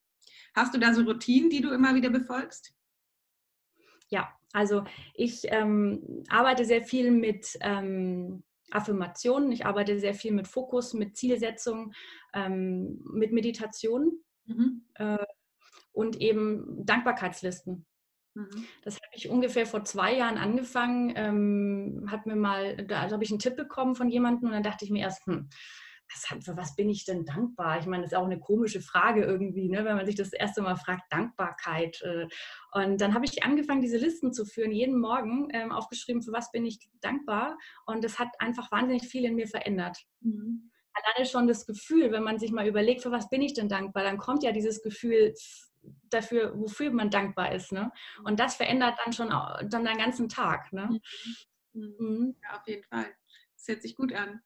Hast 0.56 0.74
du 0.74 0.80
da 0.80 0.94
so 0.94 1.02
Routinen, 1.02 1.50
die 1.50 1.62
du 1.62 1.72
immer 1.72 1.96
wieder 1.96 2.10
befolgst? 2.10 2.74
Ja, 4.10 4.32
also 4.54 4.84
ich 5.16 5.42
ähm, 5.46 6.24
arbeite 6.30 6.66
sehr 6.66 6.84
viel 6.84 7.10
mit 7.10 7.58
ähm, 7.62 8.44
Affirmationen, 8.70 9.52
ich 9.52 9.66
arbeite 9.66 10.00
sehr 10.00 10.14
viel 10.14 10.32
mit 10.32 10.48
Fokus, 10.48 10.94
mit 10.94 11.18
Zielsetzung, 11.18 11.94
ähm, 12.34 13.04
mit 13.12 13.32
Meditation 13.32 14.24
mhm. 14.46 14.86
äh, 14.96 15.26
und 15.92 16.20
eben 16.20 16.86
Dankbarkeitslisten. 16.86 17.86
Mhm. 18.36 18.66
Das 18.84 18.96
habe 18.96 19.16
ich 19.16 19.30
ungefähr 19.30 19.66
vor 19.66 19.84
zwei 19.86 20.16
Jahren 20.16 20.38
angefangen. 20.38 21.14
Ähm, 21.16 22.08
hat 22.10 22.26
mir 22.26 22.36
mal, 22.36 22.78
da 22.78 23.10
habe 23.10 23.24
ich 23.24 23.32
einen 23.32 23.40
Tipp 23.40 23.56
bekommen 23.56 23.96
von 23.96 24.10
jemandem 24.10 24.48
und 24.50 24.54
dann 24.54 24.64
dachte 24.64 24.86
ich 24.86 24.92
mir 24.92 25.02
erst, 25.02 25.26
hm, 25.28 25.50
was, 26.10 26.46
für 26.46 26.58
was 26.58 26.76
bin 26.76 26.90
ich 26.90 27.06
denn 27.06 27.26
dankbar? 27.26 27.80
Ich 27.80 27.86
meine, 27.86 28.04
das 28.04 28.12
ist 28.12 28.18
auch 28.18 28.26
eine 28.26 28.40
komische 28.40 28.82
Frage 28.82 29.24
irgendwie, 29.24 29.70
ne, 29.70 29.86
wenn 29.86 29.96
man 29.96 30.06
sich 30.06 30.16
das 30.16 30.34
erste 30.34 30.62
Mal 30.62 30.76
fragt, 30.76 31.12
Dankbarkeit. 31.12 32.02
Äh. 32.02 32.28
Und 32.72 33.02
dann 33.02 33.14
habe 33.14 33.26
ich 33.26 33.44
angefangen, 33.44 33.82
diese 33.82 33.98
Listen 33.98 34.34
zu 34.34 34.46
führen, 34.46 34.72
jeden 34.72 35.00
Morgen 35.00 35.48
ähm, 35.54 35.72
aufgeschrieben, 35.72 36.22
für 36.22 36.34
was 36.34 36.52
bin 36.52 36.66
ich 36.66 36.80
dankbar. 37.02 37.58
Und 37.86 38.04
das 38.04 38.20
hat 38.20 38.30
einfach 38.40 38.72
wahnsinnig 38.72 39.08
viel 39.08 39.26
in 39.26 39.36
mir 39.36 39.48
verändert. 39.48 39.98
Mhm 40.22 40.72
alleine 40.94 41.26
schon 41.26 41.48
das 41.48 41.66
Gefühl, 41.66 42.12
wenn 42.12 42.24
man 42.24 42.40
sich 42.40 42.52
mal 42.52 42.68
überlegt, 42.68 43.02
für 43.02 43.12
was 43.12 43.30
bin 43.30 43.42
ich 43.42 43.54
denn 43.54 43.70
dankbar, 43.70 44.04
dann 44.04 44.18
kommt 44.18 44.44
ja 44.44 44.52
dieses 44.52 44.82
Gefühl 44.82 45.34
dafür, 46.10 46.58
wofür 46.58 46.92
man 46.92 47.10
dankbar 47.10 47.54
ist. 47.54 47.72
Ne? 47.72 47.92
Und 48.24 48.40
das 48.40 48.56
verändert 48.56 48.98
dann 49.04 49.14
schon 49.14 49.30
dann 49.30 49.86
den 49.86 49.98
ganzen 49.98 50.30
Tag. 50.30 50.72
Ne? 50.72 51.00
Mhm. 51.74 51.96
mhm. 52.00 52.36
Ja, 52.42 52.60
auf 52.60 52.68
jeden 52.68 52.84
Fall. 52.84 53.08
Das 53.56 53.68
hört 53.68 53.82
sich 53.82 53.96
gut 53.96 54.14
an. 54.14 54.42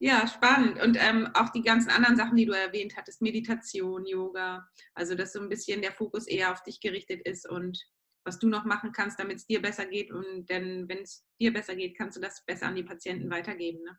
Ja, 0.00 0.28
spannend. 0.28 0.80
Und 0.80 0.96
ähm, 1.00 1.28
auch 1.34 1.48
die 1.48 1.62
ganzen 1.62 1.90
anderen 1.90 2.16
Sachen, 2.16 2.36
die 2.36 2.46
du 2.46 2.52
erwähnt 2.52 2.96
hattest, 2.96 3.20
Meditation, 3.20 4.06
Yoga, 4.06 4.68
also 4.94 5.14
dass 5.16 5.32
so 5.32 5.40
ein 5.40 5.48
bisschen 5.48 5.82
der 5.82 5.92
Fokus 5.92 6.28
eher 6.28 6.52
auf 6.52 6.62
dich 6.62 6.80
gerichtet 6.80 7.22
ist 7.26 7.48
und 7.48 7.84
was 8.24 8.38
du 8.38 8.46
noch 8.46 8.64
machen 8.64 8.92
kannst, 8.92 9.18
damit 9.18 9.38
es 9.38 9.46
dir 9.46 9.60
besser 9.60 9.86
geht. 9.86 10.12
Und 10.12 10.46
denn 10.50 10.88
wenn 10.88 10.98
es 10.98 11.24
dir 11.40 11.52
besser 11.52 11.74
geht, 11.74 11.96
kannst 11.96 12.16
du 12.16 12.20
das 12.20 12.44
besser 12.44 12.66
an 12.66 12.76
die 12.76 12.84
Patienten 12.84 13.30
weitergeben. 13.30 13.82
Ne? 13.82 13.98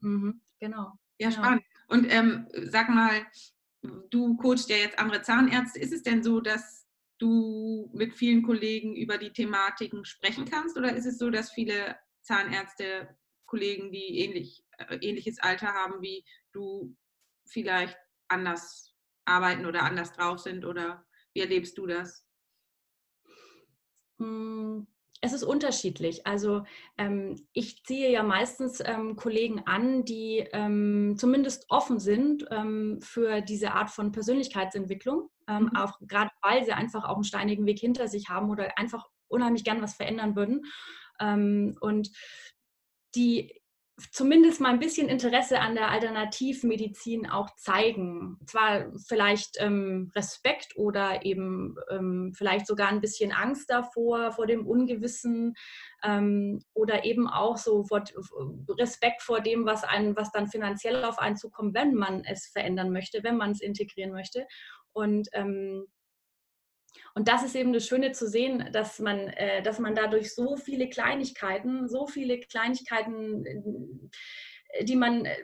Mhm, 0.00 0.42
genau. 0.58 0.98
Ja, 1.20 1.30
spannend. 1.30 1.62
Und 1.88 2.06
ähm, 2.10 2.48
sag 2.70 2.88
mal, 2.88 3.26
du 4.08 4.38
coachst 4.38 4.70
ja 4.70 4.76
jetzt 4.76 4.98
andere 4.98 5.20
Zahnärzte. 5.20 5.78
Ist 5.78 5.92
es 5.92 6.02
denn 6.02 6.22
so, 6.22 6.40
dass 6.40 6.86
du 7.18 7.90
mit 7.92 8.14
vielen 8.14 8.42
Kollegen 8.42 8.96
über 8.96 9.18
die 9.18 9.30
Thematiken 9.30 10.06
sprechen 10.06 10.46
kannst? 10.46 10.78
Oder 10.78 10.96
ist 10.96 11.04
es 11.04 11.18
so, 11.18 11.28
dass 11.28 11.52
viele 11.52 11.98
Zahnärzte, 12.22 13.18
Kollegen, 13.44 13.92
die 13.92 14.20
ähnlich, 14.20 14.64
äh, 14.78 14.96
ähnliches 15.02 15.38
Alter 15.40 15.74
haben 15.74 16.00
wie 16.00 16.24
du, 16.52 16.96
vielleicht 17.44 17.98
anders 18.28 18.94
arbeiten 19.26 19.66
oder 19.66 19.82
anders 19.82 20.12
drauf 20.12 20.38
sind? 20.38 20.64
Oder 20.64 21.04
wie 21.34 21.40
erlebst 21.40 21.76
du 21.76 21.86
das? 21.86 22.26
Hm, 24.18 24.86
es 25.20 25.32
ist 25.32 25.42
unterschiedlich. 25.42 26.26
Also 26.26 26.64
ähm, 26.96 27.46
ich 27.52 27.84
ziehe 27.84 28.10
ja 28.10 28.22
meistens 28.22 28.82
ähm, 28.84 29.16
Kollegen 29.16 29.62
an, 29.66 30.04
die 30.04 30.46
ähm, 30.52 31.16
zumindest 31.18 31.66
offen 31.68 32.00
sind 32.00 32.46
ähm, 32.50 33.00
für 33.02 33.42
diese 33.42 33.72
Art 33.72 33.90
von 33.90 34.12
Persönlichkeitsentwicklung, 34.12 35.28
ähm, 35.46 35.64
mhm. 35.64 35.76
auch 35.76 35.98
gerade 36.00 36.30
weil 36.42 36.64
sie 36.64 36.72
einfach 36.72 37.04
auch 37.04 37.16
einen 37.16 37.24
steinigen 37.24 37.66
Weg 37.66 37.78
hinter 37.78 38.08
sich 38.08 38.28
haben 38.28 38.50
oder 38.50 38.78
einfach 38.78 39.06
unheimlich 39.28 39.64
gern 39.64 39.82
was 39.82 39.94
verändern 39.94 40.36
würden. 40.36 40.62
Ähm, 41.20 41.76
und 41.80 42.10
die 43.14 43.59
zumindest 44.12 44.60
mal 44.60 44.70
ein 44.70 44.78
bisschen 44.78 45.08
Interesse 45.08 45.60
an 45.60 45.74
der 45.74 45.90
Alternativmedizin 45.90 47.28
auch 47.28 47.50
zeigen. 47.56 48.38
Zwar 48.46 48.92
vielleicht 49.06 49.56
ähm, 49.58 50.10
Respekt 50.14 50.76
oder 50.76 51.24
eben 51.24 51.76
ähm, 51.90 52.32
vielleicht 52.36 52.66
sogar 52.66 52.88
ein 52.88 53.00
bisschen 53.00 53.32
Angst 53.32 53.70
davor, 53.70 54.32
vor 54.32 54.46
dem 54.46 54.66
Ungewissen 54.66 55.54
ähm, 56.02 56.60
oder 56.74 57.04
eben 57.04 57.28
auch 57.28 57.56
so 57.56 57.84
vor, 57.84 58.04
Respekt 58.78 59.22
vor 59.22 59.40
dem, 59.40 59.66
was, 59.66 59.84
einen, 59.84 60.16
was 60.16 60.30
dann 60.32 60.48
finanziell 60.48 61.04
auf 61.04 61.18
einen 61.18 61.36
zukommt, 61.36 61.74
wenn 61.74 61.94
man 61.94 62.24
es 62.24 62.46
verändern 62.46 62.90
möchte, 62.90 63.22
wenn 63.22 63.36
man 63.36 63.52
es 63.52 63.60
integrieren 63.60 64.12
möchte. 64.12 64.46
Und 64.92 65.28
ähm, 65.32 65.86
und 67.14 67.28
das 67.28 67.42
ist 67.44 67.56
eben 67.56 67.72
das 67.72 67.86
Schöne 67.86 68.12
zu 68.12 68.28
sehen, 68.28 68.68
dass 68.72 68.98
man, 68.98 69.18
äh, 69.18 69.62
dass 69.62 69.78
man 69.78 69.94
dadurch 69.94 70.34
so 70.34 70.56
viele 70.56 70.88
Kleinigkeiten, 70.88 71.88
so 71.88 72.06
viele 72.06 72.38
Kleinigkeiten, 72.40 73.44
äh, 73.44 74.84
die 74.84 74.96
man, 74.96 75.24
äh, 75.24 75.36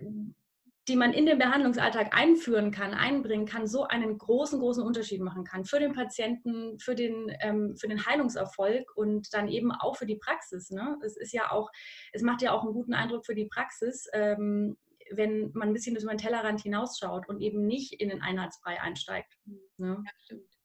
die 0.89 0.97
man 0.97 1.13
in 1.13 1.27
den 1.27 1.39
Behandlungsalltag 1.39 2.17
einführen 2.17 2.71
kann, 2.71 2.95
einbringen 2.95 3.47
kann, 3.47 3.67
so 3.67 3.85
einen 3.85 4.19
großen, 4.19 4.61
großen 4.61 4.85
Unterschied 4.85 5.21
machen 5.21 5.43
kann 5.43 5.65
für 5.65 5.81
den 5.81 5.93
Patienten, 5.93 6.79
für 6.79 6.95
den, 6.95 7.37
ähm, 7.41 7.77
für 7.77 7.89
den 7.89 8.07
Heilungserfolg 8.07 8.97
und 8.97 9.35
dann 9.35 9.49
eben 9.49 9.73
auch 9.73 9.97
für 9.97 10.07
die 10.07 10.17
Praxis. 10.17 10.71
Ne? 10.71 10.97
Es 11.05 11.17
ist 11.17 11.33
ja 11.33 11.51
auch, 11.51 11.71
es 12.13 12.23
macht 12.23 12.43
ja 12.43 12.53
auch 12.53 12.63
einen 12.63 12.73
guten 12.73 12.95
Eindruck 12.95 13.27
für 13.27 13.35
die 13.35 13.47
Praxis, 13.47 14.07
ähm, 14.13 14.77
wenn 15.11 15.51
man 15.55 15.69
ein 15.69 15.75
bisschen 15.75 15.97
über 15.97 16.13
den 16.13 16.19
Tellerrand 16.19 16.61
hinausschaut 16.61 17.29
und 17.29 17.41
eben 17.41 17.67
nicht 17.67 18.01
in 18.01 18.09
den 18.09 18.23
Einheitsbrei 18.23 18.81
einsteigt. 18.81 19.37
Ne? 19.79 20.03
Ja, 20.05 20.13
stimmt. 20.19 20.56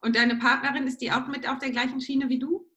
Und 0.00 0.16
deine 0.16 0.36
Partnerin, 0.36 0.86
ist 0.86 1.00
die 1.00 1.12
auch 1.12 1.26
mit 1.26 1.48
auf 1.48 1.58
der 1.58 1.70
gleichen 1.70 2.00
Schiene 2.00 2.28
wie 2.28 2.38
du? 2.38 2.68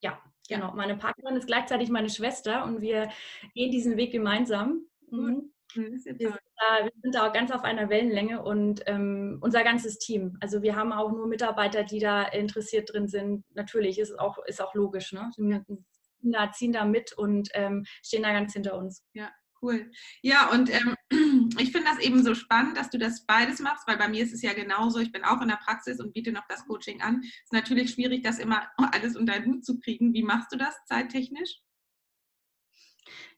Ja, 0.00 0.20
genau. 0.48 0.72
Meine 0.74 0.96
Partnerin 0.96 1.36
ist 1.36 1.46
gleichzeitig 1.46 1.88
meine 1.88 2.10
Schwester 2.10 2.64
und 2.64 2.80
wir 2.80 3.10
gehen 3.54 3.70
diesen 3.70 3.96
Weg 3.96 4.12
gemeinsam. 4.12 4.86
Mhm. 5.10 5.50
Wir, 5.74 5.98
sind 5.98 6.22
da, 6.22 6.84
wir, 6.84 6.92
sind 7.02 7.14
da, 7.14 7.28
ganz 7.28 7.50
auf 7.50 7.64
einer 7.64 7.88
Wellenlänge 7.88 8.42
und 8.42 8.82
ähm, 8.86 9.38
unser 9.40 9.64
ganzes 9.64 9.98
Team. 9.98 10.36
Also 10.40 10.62
wir 10.62 10.76
haben 10.76 10.92
auch 10.92 11.10
nur 11.10 11.26
Mitarbeiter, 11.26 11.82
die 11.82 11.98
da 11.98 12.22
interessiert 12.22 12.92
drin 12.92 13.08
sind. 13.08 13.44
Natürlich 13.54 13.98
ist 13.98 14.16
auch, 14.18 14.38
ist 14.46 14.62
auch 14.62 14.74
logisch. 14.74 15.12
Ne? 15.12 15.30
Die 15.36 16.36
ziehen 16.52 16.72
da 16.72 16.84
mit 16.84 17.12
und 17.12 17.48
ähm, 17.54 17.84
stehen 18.02 18.22
da 18.22 18.32
ganz 18.32 18.52
hinter 18.52 18.76
uns. 18.76 19.04
Ja, 19.14 19.30
Cool. 19.64 19.90
Ja, 20.20 20.50
und 20.50 20.70
ähm, 20.70 20.94
ich 21.58 21.72
finde 21.72 21.88
das 21.88 21.98
eben 21.98 22.22
so 22.22 22.34
spannend, 22.34 22.76
dass 22.76 22.90
du 22.90 22.98
das 22.98 23.24
beides 23.24 23.60
machst, 23.60 23.88
weil 23.88 23.96
bei 23.96 24.08
mir 24.08 24.22
ist 24.22 24.34
es 24.34 24.42
ja 24.42 24.52
genauso. 24.52 24.98
Ich 24.98 25.10
bin 25.10 25.24
auch 25.24 25.40
in 25.40 25.48
der 25.48 25.56
Praxis 25.56 26.00
und 26.00 26.12
biete 26.12 26.32
noch 26.32 26.46
das 26.50 26.66
Coaching 26.66 27.00
an. 27.00 27.22
Es 27.22 27.44
ist 27.44 27.52
natürlich 27.52 27.92
schwierig, 27.92 28.22
das 28.22 28.38
immer 28.38 28.68
alles 28.92 29.16
unter 29.16 29.32
den 29.40 29.46
Hut 29.46 29.64
zu 29.64 29.78
kriegen. 29.78 30.12
Wie 30.12 30.22
machst 30.22 30.52
du 30.52 30.58
das 30.58 30.74
zeittechnisch? 30.84 31.60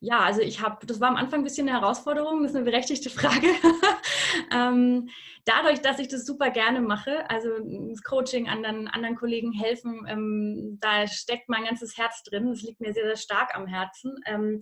Ja, 0.00 0.21
also 0.21 0.40
ich 0.40 0.61
habe, 0.61 0.85
das 0.87 1.00
war 1.00 1.09
am 1.09 1.16
Anfang 1.16 1.40
ein 1.40 1.45
bisschen 1.45 1.68
eine 1.68 1.80
Herausforderung, 1.80 2.42
das 2.42 2.52
ist 2.52 2.56
eine 2.56 2.64
berechtigte 2.64 3.11
Frage. 3.11 3.49
ähm, 4.52 5.09
dadurch, 5.45 5.80
dass 5.80 5.99
ich 5.99 6.09
das 6.09 6.26
super 6.26 6.50
gerne 6.50 6.80
mache, 6.80 7.28
also 7.30 7.49
das 7.88 8.02
Coaching 8.02 8.49
anderen, 8.49 8.88
anderen 8.88 9.16
Kollegen 9.16 9.52
helfen, 9.52 10.06
ähm, 10.09 10.78
da 10.80 11.06
steckt 11.06 11.49
mein 11.49 11.64
ganzes 11.64 11.97
Herz 11.97 12.23
drin. 12.25 12.50
Das 12.50 12.62
liegt 12.62 12.80
mir 12.80 12.92
sehr, 12.92 13.06
sehr 13.06 13.16
stark 13.16 13.56
am 13.56 13.66
Herzen. 13.66 14.16
Ähm, 14.26 14.61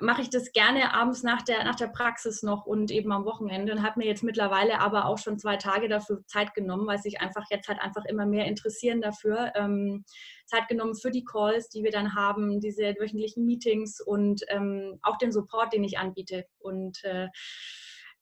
mache 0.00 0.22
ich 0.22 0.30
das 0.30 0.52
gerne 0.52 0.92
abends 0.92 1.22
nach 1.22 1.42
der, 1.42 1.64
nach 1.64 1.74
der 1.76 1.88
Praxis 1.88 2.42
noch 2.42 2.66
und 2.66 2.90
eben 2.90 3.12
am 3.12 3.24
Wochenende 3.24 3.72
und 3.72 3.82
habe 3.82 4.00
mir 4.00 4.06
jetzt 4.06 4.22
mittlerweile 4.22 4.80
aber 4.80 5.06
auch 5.06 5.18
schon 5.18 5.38
zwei 5.38 5.56
Tage 5.56 5.88
dafür 5.88 6.24
Zeit 6.26 6.54
genommen, 6.54 6.86
weil 6.86 6.98
sich 6.98 7.20
einfach 7.20 7.44
jetzt 7.50 7.68
halt 7.68 7.80
einfach 7.80 8.04
immer 8.04 8.26
mehr 8.26 8.46
interessieren 8.46 9.00
dafür. 9.00 9.52
Ähm, 9.54 10.04
Zeit 10.46 10.68
genommen 10.68 10.94
für 10.94 11.10
die 11.10 11.24
Calls, 11.24 11.68
die 11.68 11.82
wir 11.82 11.90
dann 11.90 12.14
haben, 12.14 12.60
diese 12.60 12.94
wöchentlichen 12.98 13.46
Meetings 13.46 14.00
und 14.00 14.42
ähm, 14.48 14.98
auch 15.02 15.18
den 15.18 15.32
Support, 15.32 15.72
den 15.72 15.84
ich 15.84 15.98
anbiete. 15.98 16.44
Und 16.58 17.02
äh, 17.04 17.28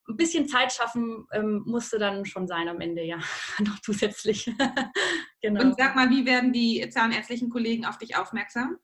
ein 0.09 0.17
bisschen 0.17 0.49
Zeit 0.49 0.73
schaffen 0.73 1.27
ähm, 1.33 1.63
musste 1.67 1.99
dann 1.99 2.25
schon 2.25 2.47
sein 2.47 2.69
am 2.69 2.81
Ende, 2.81 3.03
ja, 3.03 3.19
noch 3.61 3.81
zusätzlich. 3.81 4.51
genau. 5.41 5.63
Und 5.63 5.77
sag 5.77 5.97
mal, 5.97 6.11
wie 6.11 6.27
werden 6.27 6.53
die 6.53 6.89
zahnärztlichen 6.91 7.51
Kollegen 7.51 7.85
auf 7.85 7.99
dich 7.99 8.17
aufmerksam? 8.17 8.79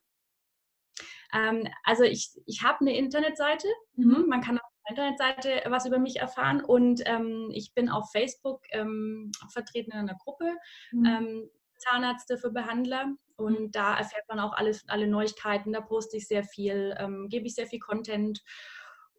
Ähm, 1.35 1.69
also 1.85 2.05
ich, 2.05 2.31
ich 2.47 2.63
habe 2.63 2.81
eine 2.81 2.97
Internetseite. 2.97 3.69
Mhm. 3.97 4.27
Man 4.29 4.41
kann 4.41 4.59
auf 4.59 4.71
der 4.89 5.09
Internetseite 5.09 5.71
was 5.71 5.87
über 5.87 5.99
mich 5.99 6.17
erfahren 6.17 6.63
und 6.63 7.03
ähm, 7.07 7.51
ich 7.53 7.75
bin 7.75 7.89
auf 7.89 8.11
Facebook 8.11 8.63
ähm, 8.71 9.31
vertreten 9.53 9.93
in 9.93 9.99
einer 9.99 10.17
Gruppe. 10.17 10.53
Mhm. 10.93 11.05
Ähm, 11.05 11.51
Zahnärzte 11.79 12.37
für 12.37 12.51
Behandler 12.51 13.15
und 13.37 13.61
mhm. 13.61 13.71
da 13.71 13.97
erfährt 13.97 14.29
man 14.29 14.39
auch 14.39 14.53
alles, 14.53 14.85
alle 14.89 15.07
Neuigkeiten, 15.07 15.73
da 15.73 15.81
poste 15.81 16.17
ich 16.17 16.29
sehr 16.29 16.45
viel, 16.45 16.95
ähm, 16.99 17.29
gebe 17.29 17.47
ich 17.47 17.55
sehr 17.55 17.67
viel 17.67 17.81
Content 17.81 18.43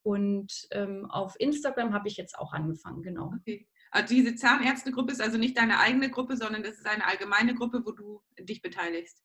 und 0.04 0.52
ähm, 0.72 1.10
auf 1.10 1.36
Instagram 1.40 1.94
habe 1.94 2.08
ich 2.08 2.18
jetzt 2.18 2.38
auch 2.38 2.54
angefangen, 2.54 3.04
genau. 3.04 3.34
Okay. 3.40 3.68
Also 3.92 4.16
diese 4.16 4.36
Zahnärztegruppe 4.36 5.12
ist 5.12 5.22
also 5.22 5.38
nicht 5.38 5.58
deine 5.58 5.80
eigene 5.80 6.10
Gruppe, 6.10 6.38
sondern 6.38 6.64
das 6.64 6.76
ist 6.76 6.88
eine 6.88 7.06
allgemeine 7.06 7.54
Gruppe, 7.54 7.82
wo 7.86 7.92
du 7.92 8.22
dich 8.40 8.62
beteiligst. 8.62 9.22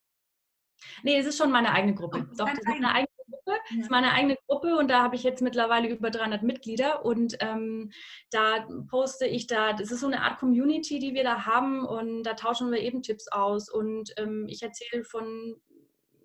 Nee, 1.03 1.17
es 1.17 1.25
ist 1.25 1.37
schon 1.37 1.51
meine 1.51 1.71
eigene 1.71 1.95
Gruppe. 1.95 2.29
Doch, 2.37 2.47
das 2.47 2.59
ist 2.59 2.67
meine 2.67 2.93
eigene 2.93 3.07
Gruppe. 3.29 3.59
Das 3.69 3.79
ist 3.79 3.91
meine 3.91 4.11
eigene 4.11 4.37
Gruppe 4.47 4.77
und 4.77 4.89
da 4.89 5.03
habe 5.03 5.15
ich 5.15 5.23
jetzt 5.23 5.41
mittlerweile 5.41 5.89
über 5.89 6.09
300 6.09 6.43
Mitglieder 6.43 7.05
und 7.05 7.37
ähm, 7.39 7.91
da 8.29 8.67
poste 8.89 9.25
ich 9.25 9.47
da, 9.47 9.73
das 9.73 9.91
ist 9.91 10.01
so 10.01 10.07
eine 10.07 10.21
Art 10.21 10.39
Community, 10.39 10.99
die 10.99 11.13
wir 11.13 11.23
da 11.23 11.45
haben 11.45 11.85
und 11.85 12.23
da 12.23 12.33
tauschen 12.33 12.71
wir 12.71 12.79
eben 12.79 13.01
Tipps 13.01 13.27
aus 13.27 13.69
und 13.69 14.13
ähm, 14.17 14.45
ich 14.47 14.61
erzähle 14.63 15.03
von 15.03 15.55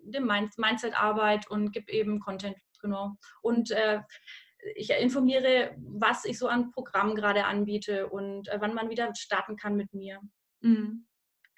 dem 0.03 0.25
Mindset-Arbeit 0.25 1.49
und 1.49 1.71
gebe 1.71 1.91
eben 1.91 2.19
Content, 2.19 2.57
genau. 2.81 3.15
Und 3.41 3.71
äh, 3.71 4.01
ich 4.75 4.89
informiere, 4.89 5.75
was 5.77 6.25
ich 6.25 6.37
so 6.37 6.47
an 6.47 6.71
Programmen 6.71 7.15
gerade 7.15 7.45
anbiete 7.45 8.07
und 8.07 8.47
äh, 8.49 8.57
wann 8.59 8.73
man 8.73 8.89
wieder 8.89 9.13
starten 9.15 9.55
kann 9.55 9.75
mit 9.75 9.93
mir. 9.93 10.21
Mhm. 10.61 11.05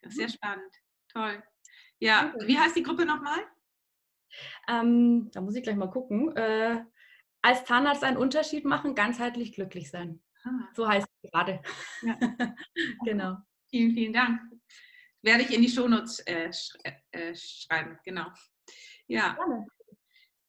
Sehr 0.08 0.30
spannend. 0.30 0.72
Toll. 1.12 1.44
Ja, 2.00 2.34
wie 2.46 2.58
heißt 2.58 2.76
die 2.76 2.84
Gruppe 2.84 3.06
nochmal? 3.06 3.40
Ähm, 4.68 5.30
da 5.32 5.42
muss 5.42 5.56
ich 5.56 5.64
gleich 5.64 5.76
mal 5.76 5.90
gucken. 5.90 6.36
Äh, 6.36 6.84
als 7.42 7.66
Zahnarzt 7.66 8.04
einen 8.04 8.18
Unterschied 8.18 8.66
machen, 8.66 8.96
ganzheitlich 8.96 9.54
glücklich 9.54 9.90
sein. 9.90 10.22
Ah. 10.44 10.70
So 10.76 10.88
heißt 10.88 11.08
es 11.22 11.32
gerade. 11.32 11.62
Ja. 12.02 12.18
genau. 13.06 13.38
Vielen, 13.70 13.94
vielen 13.94 14.14
Dank. 14.14 14.42
Werde 15.22 15.44
ich 15.44 15.54
in 15.54 15.62
die 15.62 15.70
Shownotes 15.70 16.20
äh, 16.28 16.52
sch 16.52 16.76
äh, 17.12 17.36
schreiben, 17.36 17.98
genau. 18.04 18.28
Ja. 19.08 19.38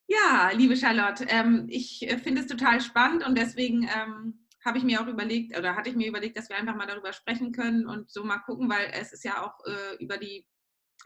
Ja, 0.09 0.53
liebe 0.55 0.77
Charlotte, 0.77 1.27
ähm, 1.29 1.67
ich 1.69 2.09
äh, 2.09 2.19
finde 2.19 2.43
es 2.43 2.47
total 2.47 2.81
spannend 2.81 3.27
und 3.27 3.37
deswegen 3.37 3.83
ähm, 3.83 4.47
habe 4.65 4.79
ich 4.79 4.85
mir 4.85 5.01
auch 5.01 5.07
überlegt, 5.07 5.59
oder 5.59 5.75
hatte 5.77 5.91
ich 5.91 5.97
mir 5.97 6.09
überlegt, 6.09 6.37
dass 6.37 6.49
wir 6.49 6.57
einfach 6.57 6.77
mal 6.77 6.87
darüber 6.87 7.13
sprechen 7.13 7.53
können 7.53 7.87
und 7.87 8.11
so 8.11 8.23
mal 8.23 8.39
gucken, 8.39 8.69
weil 8.69 8.91
es 8.93 9.13
ist 9.13 9.25
ja 9.25 9.45
auch 9.45 9.59
äh, 9.67 9.97
über 9.99 10.19
die 10.19 10.47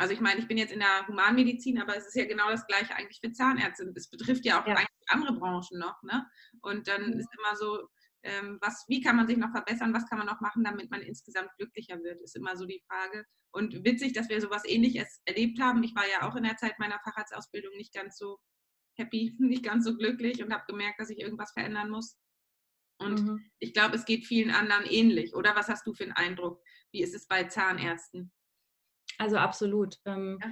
also 0.00 0.14
ich 0.14 0.20
meine, 0.20 0.40
ich 0.40 0.48
bin 0.48 0.56
jetzt 0.56 0.72
in 0.72 0.80
der 0.80 1.06
Humanmedizin, 1.06 1.78
aber 1.78 1.94
es 1.94 2.06
ist 2.06 2.14
ja 2.14 2.24
genau 2.24 2.48
das 2.48 2.66
Gleiche 2.66 2.96
eigentlich 2.96 3.20
für 3.20 3.32
Zahnärzte. 3.32 3.92
Es 3.94 4.08
betrifft 4.08 4.46
ja 4.46 4.62
auch 4.62 4.66
ja. 4.66 4.74
eigentlich 4.74 4.88
andere 5.08 5.34
Branchen 5.34 5.78
noch. 5.78 6.02
Ne? 6.02 6.26
Und 6.62 6.88
dann 6.88 7.12
ist 7.12 7.28
immer 7.36 7.54
so, 7.54 7.86
ähm, 8.22 8.56
was, 8.62 8.86
wie 8.88 9.02
kann 9.02 9.16
man 9.16 9.28
sich 9.28 9.36
noch 9.36 9.50
verbessern, 9.50 9.92
was 9.92 10.08
kann 10.08 10.16
man 10.16 10.26
noch 10.26 10.40
machen, 10.40 10.64
damit 10.64 10.90
man 10.90 11.02
insgesamt 11.02 11.50
glücklicher 11.58 12.02
wird, 12.02 12.18
ist 12.22 12.34
immer 12.34 12.56
so 12.56 12.64
die 12.64 12.82
Frage. 12.88 13.26
Und 13.52 13.84
witzig, 13.84 14.14
dass 14.14 14.30
wir 14.30 14.40
sowas 14.40 14.62
ähnliches 14.64 15.20
erlebt 15.26 15.60
haben. 15.60 15.82
Ich 15.82 15.94
war 15.94 16.08
ja 16.08 16.26
auch 16.26 16.34
in 16.34 16.44
der 16.44 16.56
Zeit 16.56 16.78
meiner 16.78 16.98
Facharztausbildung 17.00 17.76
nicht 17.76 17.92
ganz 17.92 18.16
so 18.16 18.38
happy, 18.96 19.36
nicht 19.38 19.64
ganz 19.64 19.84
so 19.84 19.94
glücklich 19.98 20.42
und 20.42 20.50
habe 20.50 20.64
gemerkt, 20.66 20.98
dass 20.98 21.10
ich 21.10 21.18
irgendwas 21.18 21.52
verändern 21.52 21.90
muss. 21.90 22.16
Und 22.98 23.20
mhm. 23.20 23.50
ich 23.58 23.74
glaube, 23.74 23.96
es 23.96 24.06
geht 24.06 24.24
vielen 24.24 24.50
anderen 24.50 24.86
ähnlich. 24.86 25.34
Oder 25.34 25.54
was 25.56 25.68
hast 25.68 25.86
du 25.86 25.92
für 25.92 26.04
einen 26.04 26.12
Eindruck? 26.12 26.62
Wie 26.90 27.02
ist 27.02 27.14
es 27.14 27.26
bei 27.26 27.44
Zahnärzten? 27.44 28.32
Also 29.20 29.36
absolut. 29.36 29.96
Ähm, 30.06 30.38
ja. 30.42 30.50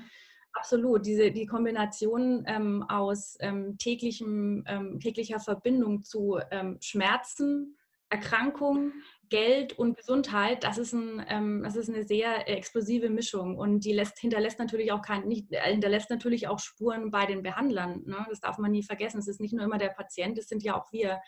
Absolut. 0.53 1.07
Diese, 1.07 1.31
die 1.31 1.47
Kombination 1.47 2.45
ähm, 2.47 2.85
aus 2.89 3.37
ähm, 3.41 3.79
täglichem, 3.79 4.65
ähm, 4.67 5.01
täglicher 5.01 5.41
Verbindung 5.41 6.03
zu 6.03 6.39
ähm, 6.51 6.79
Schmerzen, 6.81 7.77
Erkrankung, 8.11 8.93
Geld 9.29 9.79
und 9.79 9.97
Gesundheit, 9.97 10.65
das 10.65 10.79
ist, 10.79 10.93
ein, 10.95 11.25
ähm, 11.29 11.63
das 11.63 11.77
ist 11.77 11.89
eine 11.89 12.05
sehr 12.05 12.49
explosive 12.49 13.11
Mischung 13.11 13.59
und 13.59 13.85
die 13.85 13.93
lässt, 13.93 14.19
hinterlässt 14.19 14.59
natürlich 14.59 14.91
auch 14.93 15.03
kein, 15.03 15.29
nicht, 15.29 15.53
äh, 15.53 15.71
hinterlässt 15.71 16.11
natürlich 16.11 16.49
auch 16.49 16.59
Spuren 16.59 17.11
bei 17.11 17.27
den 17.27 17.43
Behandlern. 17.43 18.03
Ne? 18.07 18.27
Das 18.29 18.41
darf 18.41 18.59
man 18.59 18.73
nie 18.73 18.83
vergessen. 18.83 19.19
Es 19.19 19.29
ist 19.29 19.41
nicht 19.41 19.55
nur 19.55 19.65
immer 19.65 19.79
der 19.79 19.91
Patient, 19.91 20.39
es 20.39 20.49
sind 20.49 20.63
ja 20.63 20.79
auch 20.79 20.91
wir. 20.93 21.21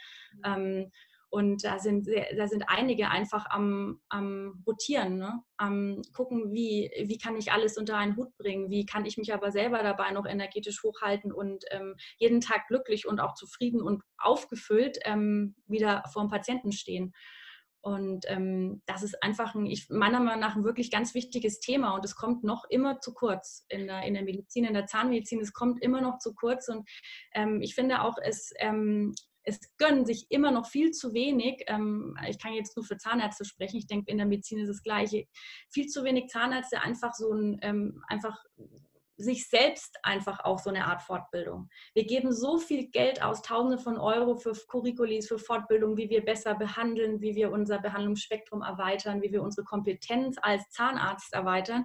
Mhm. 0.44 0.90
Und 1.30 1.62
da 1.64 1.78
sind, 1.78 2.08
da 2.36 2.48
sind 2.48 2.64
einige 2.66 3.08
einfach 3.08 3.46
am, 3.50 4.00
am 4.08 4.64
Rotieren, 4.66 5.16
ne? 5.16 5.40
am 5.58 6.02
gucken, 6.12 6.52
wie, 6.52 6.90
wie 7.04 7.18
kann 7.18 7.36
ich 7.36 7.52
alles 7.52 7.78
unter 7.78 7.96
einen 7.96 8.16
Hut 8.16 8.36
bringen, 8.36 8.68
wie 8.68 8.84
kann 8.84 9.04
ich 9.06 9.16
mich 9.16 9.32
aber 9.32 9.52
selber 9.52 9.82
dabei 9.84 10.10
noch 10.10 10.26
energetisch 10.26 10.82
hochhalten 10.82 11.32
und 11.32 11.64
ähm, 11.70 11.94
jeden 12.18 12.40
Tag 12.40 12.66
glücklich 12.66 13.06
und 13.06 13.20
auch 13.20 13.34
zufrieden 13.34 13.80
und 13.80 14.02
aufgefüllt 14.18 14.98
ähm, 15.04 15.54
wieder 15.66 16.02
vor 16.12 16.22
dem 16.22 16.30
Patienten 16.30 16.72
stehen. 16.72 17.14
Und 17.82 18.26
ähm, 18.28 18.82
das 18.86 19.02
ist 19.02 19.22
einfach 19.22 19.54
ein, 19.54 19.64
ich, 19.66 19.88
meiner 19.88 20.20
Meinung 20.20 20.40
nach 20.40 20.54
ein 20.54 20.64
wirklich 20.64 20.90
ganz 20.90 21.14
wichtiges 21.14 21.60
Thema 21.60 21.94
und 21.94 22.04
es 22.04 22.14
kommt 22.14 22.44
noch 22.44 22.64
immer 22.68 23.00
zu 23.00 23.14
kurz 23.14 23.64
in 23.68 23.86
der, 23.86 24.02
in 24.02 24.14
der 24.14 24.22
Medizin, 24.22 24.64
in 24.64 24.74
der 24.74 24.86
Zahnmedizin. 24.86 25.40
Es 25.40 25.54
kommt 25.54 25.82
immer 25.82 26.02
noch 26.02 26.18
zu 26.18 26.34
kurz 26.34 26.68
und 26.68 26.86
ähm, 27.32 27.62
ich 27.62 27.74
finde 27.74 28.02
auch, 28.02 28.16
es, 28.22 28.52
ähm, 28.58 29.14
es 29.42 29.58
gönnen 29.78 30.06
sich 30.06 30.26
immer 30.30 30.50
noch 30.50 30.66
viel 30.66 30.90
zu 30.90 31.12
wenig. 31.14 31.64
Ähm, 31.66 32.16
ich 32.28 32.38
kann 32.38 32.52
jetzt 32.52 32.76
nur 32.76 32.84
für 32.84 32.98
Zahnärzte 32.98 33.44
sprechen. 33.44 33.78
Ich 33.78 33.86
denke, 33.86 34.10
in 34.10 34.18
der 34.18 34.26
Medizin 34.26 34.58
ist 34.58 34.68
das 34.68 34.82
Gleiche. 34.82 35.26
Viel 35.70 35.86
zu 35.86 36.04
wenig 36.04 36.28
Zahnärzte 36.28 36.82
einfach 36.82 37.14
so 37.14 37.32
ein, 37.32 37.58
ähm, 37.62 38.02
einfach 38.08 38.36
sich 39.20 39.48
selbst 39.48 39.98
einfach 40.02 40.40
auch 40.44 40.58
so 40.58 40.70
eine 40.70 40.86
Art 40.86 41.02
Fortbildung. 41.02 41.68
Wir 41.94 42.04
geben 42.04 42.32
so 42.32 42.58
viel 42.58 42.88
Geld 42.88 43.22
aus, 43.22 43.42
Tausende 43.42 43.78
von 43.78 43.98
Euro 43.98 44.36
für 44.36 44.52
Curriculis, 44.66 45.28
für 45.28 45.38
Fortbildung, 45.38 45.96
wie 45.96 46.08
wir 46.08 46.24
besser 46.24 46.54
behandeln, 46.54 47.20
wie 47.20 47.34
wir 47.34 47.52
unser 47.52 47.78
Behandlungsspektrum 47.78 48.62
erweitern, 48.62 49.20
wie 49.20 49.30
wir 49.30 49.42
unsere 49.42 49.64
Kompetenz 49.64 50.36
als 50.40 50.68
Zahnarzt 50.70 51.34
erweitern 51.34 51.84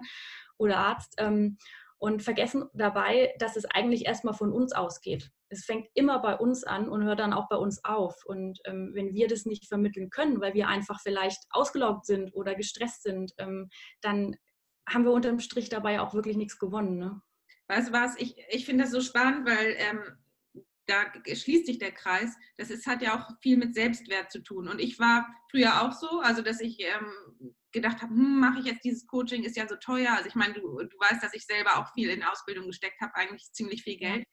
oder 0.56 0.78
Arzt 0.78 1.14
ähm, 1.18 1.58
und 1.98 2.22
vergessen 2.22 2.68
dabei, 2.74 3.34
dass 3.38 3.56
es 3.56 3.64
eigentlich 3.64 4.06
erstmal 4.06 4.34
von 4.34 4.52
uns 4.52 4.72
ausgeht. 4.72 5.30
Es 5.48 5.64
fängt 5.64 5.88
immer 5.94 6.18
bei 6.20 6.36
uns 6.36 6.64
an 6.64 6.88
und 6.88 7.04
hört 7.04 7.20
dann 7.20 7.32
auch 7.32 7.48
bei 7.48 7.56
uns 7.56 7.84
auf. 7.84 8.24
Und 8.26 8.58
ähm, 8.64 8.90
wenn 8.94 9.14
wir 9.14 9.28
das 9.28 9.46
nicht 9.46 9.66
vermitteln 9.66 10.10
können, 10.10 10.40
weil 10.40 10.54
wir 10.54 10.68
einfach 10.68 11.00
vielleicht 11.00 11.42
ausgelaugt 11.50 12.06
sind 12.06 12.34
oder 12.34 12.54
gestresst 12.54 13.02
sind, 13.02 13.32
ähm, 13.38 13.68
dann 14.02 14.36
haben 14.88 15.04
wir 15.04 15.12
unterm 15.12 15.40
Strich 15.40 15.68
dabei 15.68 16.00
auch 16.00 16.14
wirklich 16.14 16.36
nichts 16.36 16.58
gewonnen. 16.58 16.98
Ne? 16.98 17.20
Weißt 17.68 17.88
du 17.88 17.92
was, 17.92 18.16
ich, 18.18 18.36
ich 18.50 18.66
finde 18.66 18.84
das 18.84 18.92
so 18.92 19.00
spannend, 19.00 19.48
weil 19.48 19.76
ähm, 19.78 20.62
da 20.86 21.04
schließt 21.26 21.66
sich 21.66 21.78
der 21.78 21.92
Kreis. 21.92 22.36
Das 22.56 22.70
ist, 22.70 22.86
hat 22.86 23.02
ja 23.02 23.18
auch 23.18 23.30
viel 23.40 23.56
mit 23.56 23.74
Selbstwert 23.74 24.30
zu 24.30 24.40
tun. 24.40 24.68
Und 24.68 24.80
ich 24.80 24.98
war 24.98 25.26
früher 25.50 25.82
auch 25.82 25.92
so, 25.92 26.20
also 26.20 26.42
dass 26.42 26.60
ich 26.60 26.80
ähm, 26.80 27.54
gedacht 27.76 28.02
habe, 28.02 28.12
hm, 28.12 28.40
mache 28.40 28.58
ich 28.60 28.64
jetzt 28.66 28.84
dieses 28.84 29.06
Coaching, 29.06 29.44
ist 29.44 29.56
ja 29.56 29.68
so 29.68 29.76
teuer. 29.76 30.12
Also 30.12 30.28
ich 30.28 30.34
meine, 30.34 30.54
du, 30.54 30.60
du 30.60 30.98
weißt, 30.98 31.22
dass 31.22 31.34
ich 31.34 31.44
selber 31.44 31.76
auch 31.76 31.92
viel 31.92 32.08
in 32.10 32.24
Ausbildung 32.24 32.66
gesteckt 32.66 33.00
habe, 33.00 33.14
eigentlich 33.14 33.52
ziemlich 33.52 33.82
viel 33.82 33.98
Geld. 33.98 34.24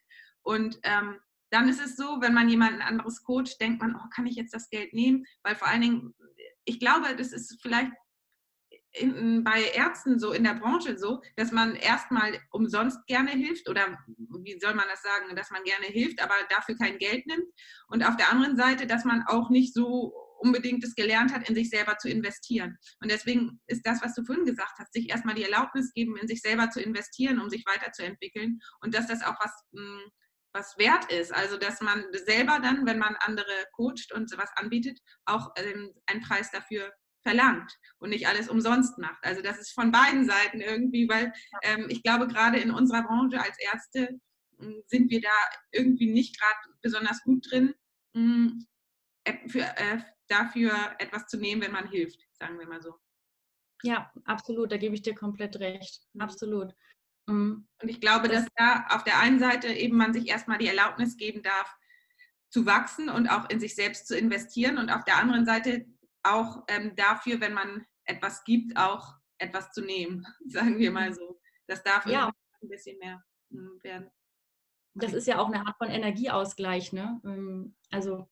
Und 0.42 0.80
ähm, 0.84 1.20
dann 1.52 1.70
ist 1.70 1.82
es 1.82 1.96
so, 1.96 2.20
wenn 2.22 2.34
man 2.34 2.50
jemanden 2.50 2.82
anderes 2.82 3.24
coacht, 3.24 3.60
denkt 3.62 3.82
man, 3.82 3.96
oh, 3.96 4.10
kann 4.16 4.26
ich 4.26 4.36
jetzt 4.36 4.54
das 4.54 4.70
Geld 4.70 4.94
nehmen? 4.94 5.26
Weil 5.44 5.56
vor 5.56 5.68
allen 5.68 5.82
Dingen, 5.82 6.16
ich 6.66 6.80
glaube, 6.80 7.16
das 7.16 7.32
ist 7.32 7.62
vielleicht 7.62 7.92
in, 8.94 9.44
bei 9.44 9.64
Ärzten 9.74 10.20
so 10.20 10.32
in 10.32 10.44
der 10.44 10.56
Branche 10.56 10.98
so, 10.98 11.22
dass 11.36 11.52
man 11.52 11.76
erstmal 11.76 12.40
umsonst 12.52 13.06
gerne 13.08 13.32
hilft 13.32 13.68
oder 13.70 13.98
wie 14.18 14.60
soll 14.60 14.74
man 14.74 14.86
das 14.90 15.02
sagen, 15.02 15.36
dass 15.36 15.52
man 15.52 15.64
gerne 15.64 15.88
hilft, 15.88 16.22
aber 16.22 16.36
dafür 16.50 16.78
kein 16.78 16.98
Geld 16.98 17.26
nimmt. 17.28 17.46
Und 17.88 18.04
auf 18.04 18.16
der 18.18 18.32
anderen 18.32 18.56
Seite, 18.56 18.88
dass 18.88 19.04
man 19.04 19.24
auch 19.28 19.50
nicht 19.50 19.74
so 19.74 20.14
unbedingt 20.44 20.84
es 20.84 20.96
gelernt 20.96 21.34
hat, 21.34 21.48
in 21.48 21.56
sich 21.56 21.70
selber 21.70 21.98
zu 21.98 22.10
investieren. 22.10 22.78
Und 23.02 23.10
deswegen 23.10 23.62
ist 23.68 23.86
das, 23.86 24.02
was 24.02 24.14
du 24.14 24.24
vorhin 24.24 24.46
gesagt 24.46 24.74
hast, 24.78 24.94
sich 24.94 25.10
erstmal 25.10 25.36
die 25.36 25.44
Erlaubnis 25.44 25.94
geben, 25.94 26.18
in 26.18 26.28
sich 26.28 26.42
selber 26.42 26.70
zu 26.70 26.82
investieren, 26.82 27.40
um 27.40 27.50
sich 27.50 27.66
weiterzuentwickeln 27.66 28.60
und 28.82 28.94
dass 28.94 29.08
das 29.08 29.24
auch 29.24 29.36
was, 29.40 29.52
hm, 29.74 30.02
was 30.54 30.78
wert 30.78 31.12
ist. 31.12 31.34
Also, 31.34 31.58
dass 31.58 31.82
man 31.82 32.06
selber 32.26 32.60
dann, 32.60 32.86
wenn 32.86 33.00
man 33.00 33.16
andere 33.20 33.66
coacht 33.76 34.12
und 34.14 34.30
sowas 34.30 34.50
anbietet, 34.56 35.00
auch 35.26 35.52
ähm, 35.56 35.94
einen 36.06 36.22
Preis 36.22 36.52
dafür 36.52 36.92
verlangt 37.24 37.72
und 38.00 38.10
nicht 38.10 38.28
alles 38.28 38.50
umsonst 38.50 38.98
macht. 38.98 39.24
Also 39.24 39.42
das 39.42 39.58
ist 39.58 39.72
von 39.72 39.94
beiden 39.94 40.26
Seiten 40.26 40.60
irgendwie, 40.60 41.08
weil 41.08 41.32
ähm, 41.64 41.86
ich 41.88 42.04
glaube, 42.04 42.28
gerade 42.28 42.60
in 42.60 42.70
unserer 42.70 43.04
Branche 43.04 43.42
als 43.42 43.58
Ärzte 43.60 44.20
äh, 44.60 44.82
sind 44.88 45.10
wir 45.10 45.22
da 45.22 45.30
irgendwie 45.72 46.12
nicht 46.12 46.38
gerade 46.38 46.76
besonders 46.82 47.22
gut 47.24 47.50
drin, 47.50 47.74
äh, 49.24 49.48
für, 49.48 49.62
äh, 49.62 50.00
dafür 50.34 50.74
etwas 51.00 51.28
zu 51.28 51.38
nehmen, 51.38 51.62
wenn 51.62 51.72
man 51.72 51.88
hilft, 51.88 52.28
sagen 52.34 52.60
wir 52.60 52.68
mal 52.68 52.82
so. 52.82 52.96
Ja, 53.84 54.12
absolut, 54.26 54.72
da 54.72 54.78
gebe 54.78 54.96
ich 54.96 55.02
dir 55.02 55.14
komplett 55.14 55.60
recht. 55.60 56.02
Mhm. 56.14 56.22
Absolut. 56.22 56.74
Mhm. 57.28 57.68
Und 57.82 57.90
ich 57.90 58.00
glaube, 58.00 58.30
dass 58.30 58.48
da 58.56 58.86
auf 58.90 59.04
der 59.04 59.20
einen 59.20 59.40
Seite 59.40 59.68
eben 59.68 59.98
man 59.98 60.14
sich 60.14 60.28
erstmal 60.28 60.58
die 60.58 60.68
Erlaubnis 60.68 61.18
geben 61.18 61.44
darf, 61.44 61.78
zu 62.50 62.66
wachsen 62.66 63.10
und 63.10 63.28
auch 63.28 63.50
in 63.50 63.60
sich 63.60 63.76
selbst 63.76 64.08
zu 64.08 64.18
investieren 64.18 64.78
und 64.78 64.90
auf 64.90 65.04
der 65.04 65.18
anderen 65.18 65.46
Seite 65.46 65.86
auch 66.22 66.64
ähm, 66.68 66.96
dafür, 66.96 67.42
wenn 67.42 67.54
man 67.54 67.86
etwas 68.06 68.44
gibt, 68.44 68.78
auch 68.78 69.16
etwas 69.38 69.72
zu 69.72 69.82
nehmen, 69.82 70.26
sagen 70.48 70.78
wir 70.78 70.92
mal 70.92 71.14
so. 71.14 71.40
Das 71.68 71.84
darf 71.84 72.06
ja. 72.06 72.32
ein 72.62 72.70
bisschen 72.70 72.98
mehr 73.00 73.24
hm, 73.52 73.80
werden. 73.82 74.12
Das 74.96 75.14
ist 75.14 75.28
ja 75.28 75.40
auch 75.40 75.48
eine 75.48 75.66
Art 75.66 75.78
von 75.78 75.90
Energieausgleich. 75.90 76.94
Ne? 76.94 77.20
Ähm, 77.26 77.76
also 77.92 78.30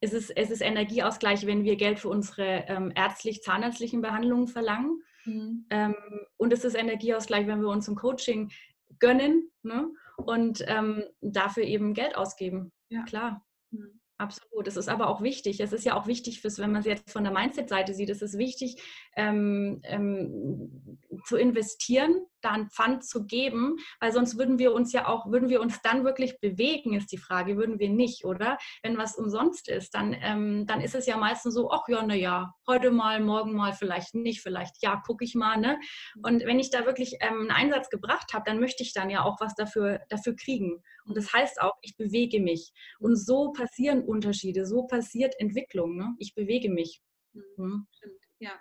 es 0.00 0.12
ist, 0.12 0.30
es 0.30 0.50
ist 0.50 0.60
Energieausgleich, 0.60 1.46
wenn 1.46 1.64
wir 1.64 1.76
Geld 1.76 1.98
für 1.98 2.08
unsere 2.08 2.64
ähm, 2.68 2.92
ärztlich-zahnärztlichen 2.94 4.00
Behandlungen 4.00 4.48
verlangen. 4.48 5.02
Mhm. 5.24 5.66
Ähm, 5.70 5.94
und 6.36 6.52
es 6.52 6.64
ist 6.64 6.74
Energieausgleich, 6.74 7.46
wenn 7.46 7.60
wir 7.60 7.68
uns 7.68 7.88
ein 7.88 7.96
Coaching 7.96 8.50
gönnen 8.98 9.50
ne? 9.62 9.90
und 10.16 10.64
ähm, 10.66 11.04
dafür 11.20 11.64
eben 11.64 11.94
Geld 11.94 12.16
ausgeben. 12.16 12.72
Ja. 12.88 13.02
Klar. 13.04 13.44
Mhm. 13.70 14.00
Absolut. 14.18 14.66
Es 14.66 14.76
ist 14.78 14.88
aber 14.88 15.08
auch 15.08 15.20
wichtig. 15.20 15.60
Es 15.60 15.74
ist 15.74 15.84
ja 15.84 15.94
auch 15.94 16.06
wichtig, 16.06 16.40
fürs, 16.40 16.58
wenn 16.58 16.72
man 16.72 16.80
es 16.80 16.86
jetzt 16.86 17.10
von 17.10 17.22
der 17.22 17.34
Mindset-Seite 17.34 17.92
sieht, 17.92 18.08
es 18.08 18.22
ist 18.22 18.38
wichtig, 18.38 18.82
ähm, 19.14 19.80
ähm, 19.84 20.98
zu 21.26 21.36
investieren, 21.36 22.24
da 22.46 22.52
einen 22.52 22.70
Pfand 22.70 23.04
zu 23.04 23.26
geben, 23.26 23.76
weil 24.00 24.12
sonst 24.12 24.38
würden 24.38 24.58
wir 24.58 24.72
uns 24.72 24.92
ja 24.92 25.08
auch, 25.08 25.30
würden 25.30 25.48
wir 25.48 25.60
uns 25.60 25.82
dann 25.82 26.04
wirklich 26.04 26.38
bewegen, 26.40 26.94
ist 26.94 27.10
die 27.12 27.18
Frage, 27.18 27.56
würden 27.56 27.78
wir 27.78 27.90
nicht, 27.90 28.24
oder? 28.24 28.56
Wenn 28.82 28.96
was 28.96 29.16
umsonst 29.16 29.68
ist, 29.68 29.94
dann, 29.94 30.14
ähm, 30.20 30.66
dann 30.66 30.80
ist 30.80 30.94
es 30.94 31.06
ja 31.06 31.16
meistens 31.16 31.54
so, 31.54 31.70
ach 31.70 31.88
ja, 31.88 32.02
naja, 32.04 32.54
heute 32.66 32.90
mal, 32.90 33.20
morgen 33.20 33.54
mal, 33.54 33.72
vielleicht 33.72 34.14
nicht, 34.14 34.40
vielleicht 34.40 34.82
ja, 34.82 35.02
gucke 35.04 35.24
ich 35.24 35.34
mal, 35.34 35.56
ne? 35.56 35.78
Und 36.22 36.44
wenn 36.44 36.60
ich 36.60 36.70
da 36.70 36.86
wirklich 36.86 37.16
ähm, 37.20 37.40
einen 37.40 37.50
Einsatz 37.50 37.90
gebracht 37.90 38.32
habe, 38.32 38.44
dann 38.46 38.60
möchte 38.60 38.82
ich 38.82 38.92
dann 38.92 39.10
ja 39.10 39.24
auch 39.24 39.40
was 39.40 39.54
dafür, 39.54 40.00
dafür 40.08 40.36
kriegen. 40.36 40.82
Und 41.04 41.16
das 41.16 41.32
heißt 41.32 41.60
auch, 41.60 41.74
ich 41.82 41.96
bewege 41.96 42.40
mich. 42.40 42.72
Und 43.00 43.16
so 43.16 43.52
passieren 43.52 44.02
Unterschiede, 44.04 44.66
so 44.66 44.86
passiert 44.86 45.34
Entwicklung, 45.38 45.96
ne? 45.96 46.14
Ich 46.18 46.34
bewege 46.34 46.70
mich. 46.70 47.02
Mhm. 47.32 47.42
mhm. 47.56 47.86
Stimmt, 47.90 48.20
ja. 48.38 48.52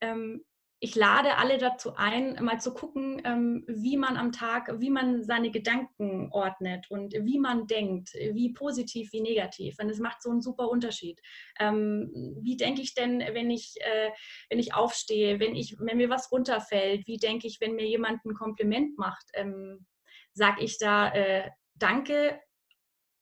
ähm, 0.00 0.44
ich 0.80 0.94
lade 0.94 1.36
alle 1.36 1.58
dazu 1.58 1.96
ein, 1.96 2.38
mal 2.42 2.60
zu 2.60 2.72
gucken, 2.72 3.20
ähm, 3.24 3.64
wie 3.66 3.96
man 3.96 4.16
am 4.16 4.30
Tag, 4.30 4.80
wie 4.80 4.90
man 4.90 5.24
seine 5.24 5.50
Gedanken 5.50 6.28
ordnet 6.30 6.88
und 6.90 7.14
wie 7.14 7.38
man 7.38 7.66
denkt, 7.66 8.14
wie 8.14 8.52
positiv, 8.52 9.12
wie 9.12 9.20
negativ. 9.20 9.76
Und 9.80 9.90
es 9.90 9.98
macht 9.98 10.22
so 10.22 10.30
einen 10.30 10.40
super 10.40 10.68
Unterschied. 10.68 11.20
Ähm, 11.58 12.36
wie 12.40 12.56
denke 12.56 12.80
ich 12.80 12.94
denn, 12.94 13.20
wenn 13.20 13.50
ich, 13.50 13.74
äh, 13.80 14.10
wenn 14.50 14.60
ich 14.60 14.74
aufstehe, 14.74 15.40
wenn, 15.40 15.56
ich, 15.56 15.76
wenn 15.80 15.96
mir 15.96 16.10
was 16.10 16.30
runterfällt? 16.30 17.06
Wie 17.06 17.18
denke 17.18 17.48
ich, 17.48 17.60
wenn 17.60 17.74
mir 17.74 17.86
jemand 17.86 18.24
ein 18.24 18.34
Kompliment 18.34 18.96
macht? 18.98 19.24
Ähm, 19.34 19.86
Sage 20.34 20.62
ich 20.62 20.78
da 20.78 21.12
äh, 21.12 21.50
Danke 21.74 22.40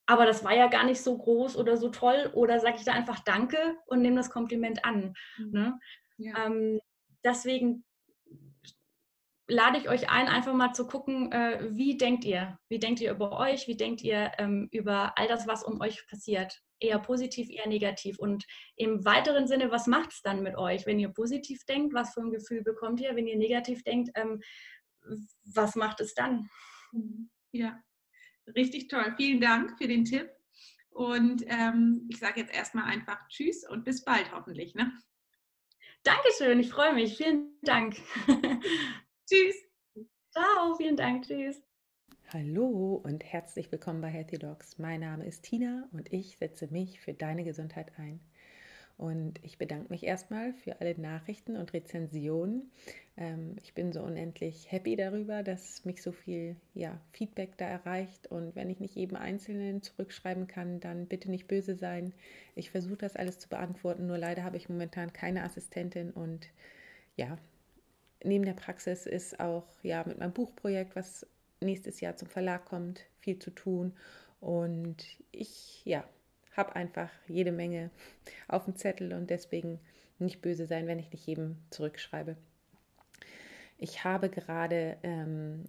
aber 0.06 0.24
das 0.24 0.44
war 0.44 0.54
ja 0.54 0.68
gar 0.68 0.84
nicht 0.84 1.00
so 1.00 1.18
groß 1.18 1.56
oder 1.56 1.76
so 1.76 1.88
toll 1.88 2.30
oder 2.32 2.60
sage 2.60 2.76
ich 2.78 2.84
da 2.84 2.92
einfach 2.92 3.20
Danke 3.20 3.76
und 3.86 4.02
nehme 4.02 4.16
das 4.16 4.30
Kompliment 4.30 4.84
an. 4.84 5.14
Mhm. 5.36 5.50
Ne? 5.50 5.78
Ja. 6.18 6.46
Ähm, 6.46 6.80
deswegen 7.24 7.84
lade 9.48 9.78
ich 9.78 9.88
euch 9.88 10.10
ein, 10.10 10.28
einfach 10.28 10.54
mal 10.54 10.72
zu 10.72 10.86
gucken, 10.86 11.30
äh, 11.30 11.68
wie 11.70 11.96
denkt 11.96 12.24
ihr? 12.24 12.58
Wie 12.68 12.78
denkt 12.78 13.00
ihr 13.00 13.12
über 13.12 13.38
euch? 13.38 13.68
Wie 13.68 13.76
denkt 13.76 14.02
ihr 14.02 14.32
ähm, 14.38 14.68
über 14.72 15.16
all 15.16 15.28
das, 15.28 15.46
was 15.46 15.62
um 15.62 15.80
euch 15.80 16.06
passiert? 16.08 16.60
Eher 16.80 16.98
positiv, 16.98 17.48
eher 17.48 17.68
negativ. 17.68 18.18
Und 18.18 18.44
im 18.76 19.04
weiteren 19.04 19.46
Sinne, 19.46 19.70
was 19.70 19.86
macht 19.86 20.12
es 20.12 20.22
dann 20.22 20.42
mit 20.42 20.56
euch? 20.56 20.84
Wenn 20.84 20.98
ihr 20.98 21.10
positiv 21.10 21.64
denkt, 21.64 21.94
was 21.94 22.12
für 22.12 22.20
ein 22.20 22.32
Gefühl 22.32 22.62
bekommt 22.62 23.00
ihr? 23.00 23.14
Wenn 23.14 23.28
ihr 23.28 23.36
negativ 23.36 23.84
denkt, 23.84 24.10
ähm, 24.16 24.40
was 25.44 25.76
macht 25.76 26.00
es 26.00 26.14
dann? 26.14 26.48
Ja, 27.52 27.80
richtig 28.54 28.88
toll. 28.88 29.14
Vielen 29.16 29.40
Dank 29.40 29.78
für 29.78 29.86
den 29.86 30.04
Tipp. 30.04 30.28
Und 30.90 31.44
ähm, 31.46 32.06
ich 32.08 32.18
sage 32.18 32.40
jetzt 32.40 32.52
erstmal 32.52 32.84
einfach 32.84 33.28
Tschüss 33.28 33.68
und 33.68 33.84
bis 33.84 34.02
bald 34.02 34.32
hoffentlich. 34.32 34.74
Ne? 34.74 34.92
Dankeschön, 36.06 36.60
ich 36.60 36.70
freue 36.70 36.94
mich. 36.94 37.16
Vielen 37.16 37.58
Dank. 37.62 37.96
Tschüss. 39.28 39.56
Ciao, 40.30 40.76
vielen 40.76 40.96
Dank. 40.96 41.24
Tschüss. 41.26 41.60
Hallo 42.28 43.00
und 43.02 43.24
herzlich 43.24 43.72
willkommen 43.72 44.02
bei 44.02 44.06
Healthy 44.06 44.38
Dogs. 44.38 44.78
Mein 44.78 45.00
Name 45.00 45.26
ist 45.26 45.42
Tina 45.42 45.88
und 45.90 46.12
ich 46.12 46.36
setze 46.36 46.68
mich 46.68 47.00
für 47.00 47.12
deine 47.12 47.42
Gesundheit 47.42 47.90
ein. 47.98 48.20
Und 48.98 49.44
ich 49.44 49.58
bedanke 49.58 49.90
mich 49.90 50.04
erstmal 50.04 50.54
für 50.54 50.80
alle 50.80 50.98
Nachrichten 50.98 51.56
und 51.56 51.74
Rezensionen. 51.74 52.70
Ähm, 53.18 53.56
ich 53.62 53.74
bin 53.74 53.92
so 53.92 54.02
unendlich 54.02 54.72
happy 54.72 54.96
darüber, 54.96 55.42
dass 55.42 55.84
mich 55.84 56.02
so 56.02 56.12
viel 56.12 56.56
ja, 56.72 56.98
Feedback 57.12 57.58
da 57.58 57.66
erreicht. 57.66 58.26
Und 58.28 58.56
wenn 58.56 58.70
ich 58.70 58.80
nicht 58.80 58.94
jedem 58.94 59.18
Einzelnen 59.18 59.82
zurückschreiben 59.82 60.46
kann, 60.46 60.80
dann 60.80 61.06
bitte 61.06 61.30
nicht 61.30 61.46
böse 61.46 61.76
sein. 61.76 62.14
Ich 62.54 62.70
versuche 62.70 62.96
das 62.96 63.16
alles 63.16 63.38
zu 63.38 63.50
beantworten, 63.50 64.06
nur 64.06 64.16
leider 64.16 64.44
habe 64.44 64.56
ich 64.56 64.70
momentan 64.70 65.12
keine 65.12 65.44
Assistentin 65.44 66.10
und 66.10 66.48
ja, 67.16 67.38
neben 68.24 68.44
der 68.44 68.54
Praxis 68.54 69.06
ist 69.06 69.40
auch 69.40 69.66
ja 69.82 70.04
mit 70.06 70.18
meinem 70.18 70.32
Buchprojekt, 70.32 70.96
was 70.96 71.26
nächstes 71.60 72.00
Jahr 72.00 72.16
zum 72.16 72.28
Verlag 72.28 72.64
kommt, 72.64 73.00
viel 73.20 73.38
zu 73.38 73.50
tun. 73.50 73.94
Und 74.40 75.04
ich 75.32 75.84
ja, 75.84 76.04
habe 76.56 76.76
einfach 76.76 77.10
jede 77.28 77.52
Menge 77.52 77.90
auf 78.48 78.64
dem 78.64 78.76
Zettel 78.76 79.12
und 79.12 79.30
deswegen 79.30 79.80
nicht 80.18 80.40
böse 80.40 80.66
sein, 80.66 80.86
wenn 80.86 80.98
ich 80.98 81.10
nicht 81.12 81.26
jedem 81.26 81.56
zurückschreibe. 81.70 82.36
Ich 83.78 84.04
habe 84.04 84.30
gerade 84.30 84.96
ähm, 85.02 85.64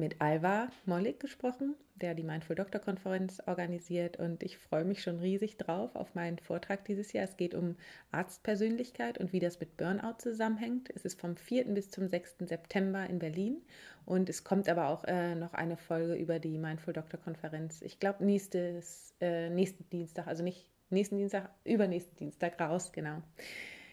mit 0.00 0.20
Alva 0.20 0.70
Mollig 0.86 1.20
gesprochen, 1.20 1.76
der 1.94 2.14
die 2.14 2.24
Mindful 2.24 2.56
Doctor 2.56 2.80
Konferenz 2.80 3.40
organisiert 3.46 4.16
und 4.16 4.42
ich 4.42 4.56
freue 4.56 4.84
mich 4.84 5.02
schon 5.02 5.20
riesig 5.20 5.58
drauf 5.58 5.94
auf 5.94 6.14
meinen 6.14 6.38
Vortrag 6.38 6.84
dieses 6.86 7.12
Jahr. 7.12 7.24
Es 7.24 7.36
geht 7.36 7.54
um 7.54 7.76
Arztpersönlichkeit 8.10 9.18
und 9.18 9.32
wie 9.34 9.38
das 9.38 9.60
mit 9.60 9.76
Burnout 9.76 10.14
zusammenhängt. 10.18 10.90
Es 10.94 11.04
ist 11.04 11.20
vom 11.20 11.36
4. 11.36 11.66
bis 11.74 11.90
zum 11.90 12.08
6. 12.08 12.36
September 12.46 13.06
in 13.08 13.18
Berlin 13.18 13.58
und 14.06 14.30
es 14.30 14.42
kommt 14.42 14.68
aber 14.70 14.88
auch 14.88 15.04
äh, 15.04 15.34
noch 15.34 15.52
eine 15.52 15.76
Folge 15.76 16.14
über 16.14 16.38
die 16.38 16.56
Mindful 16.56 16.94
Doctor 16.94 17.20
Konferenz. 17.20 17.82
Ich 17.82 18.00
glaube 18.00 18.24
nächstes 18.24 19.14
äh, 19.20 19.50
nächsten 19.50 19.88
Dienstag, 19.90 20.26
also 20.26 20.42
nicht 20.42 20.66
nächsten 20.88 21.18
Dienstag, 21.18 21.50
übernächsten 21.64 22.16
Dienstag 22.16 22.58
raus, 22.58 22.90
genau. 22.90 23.22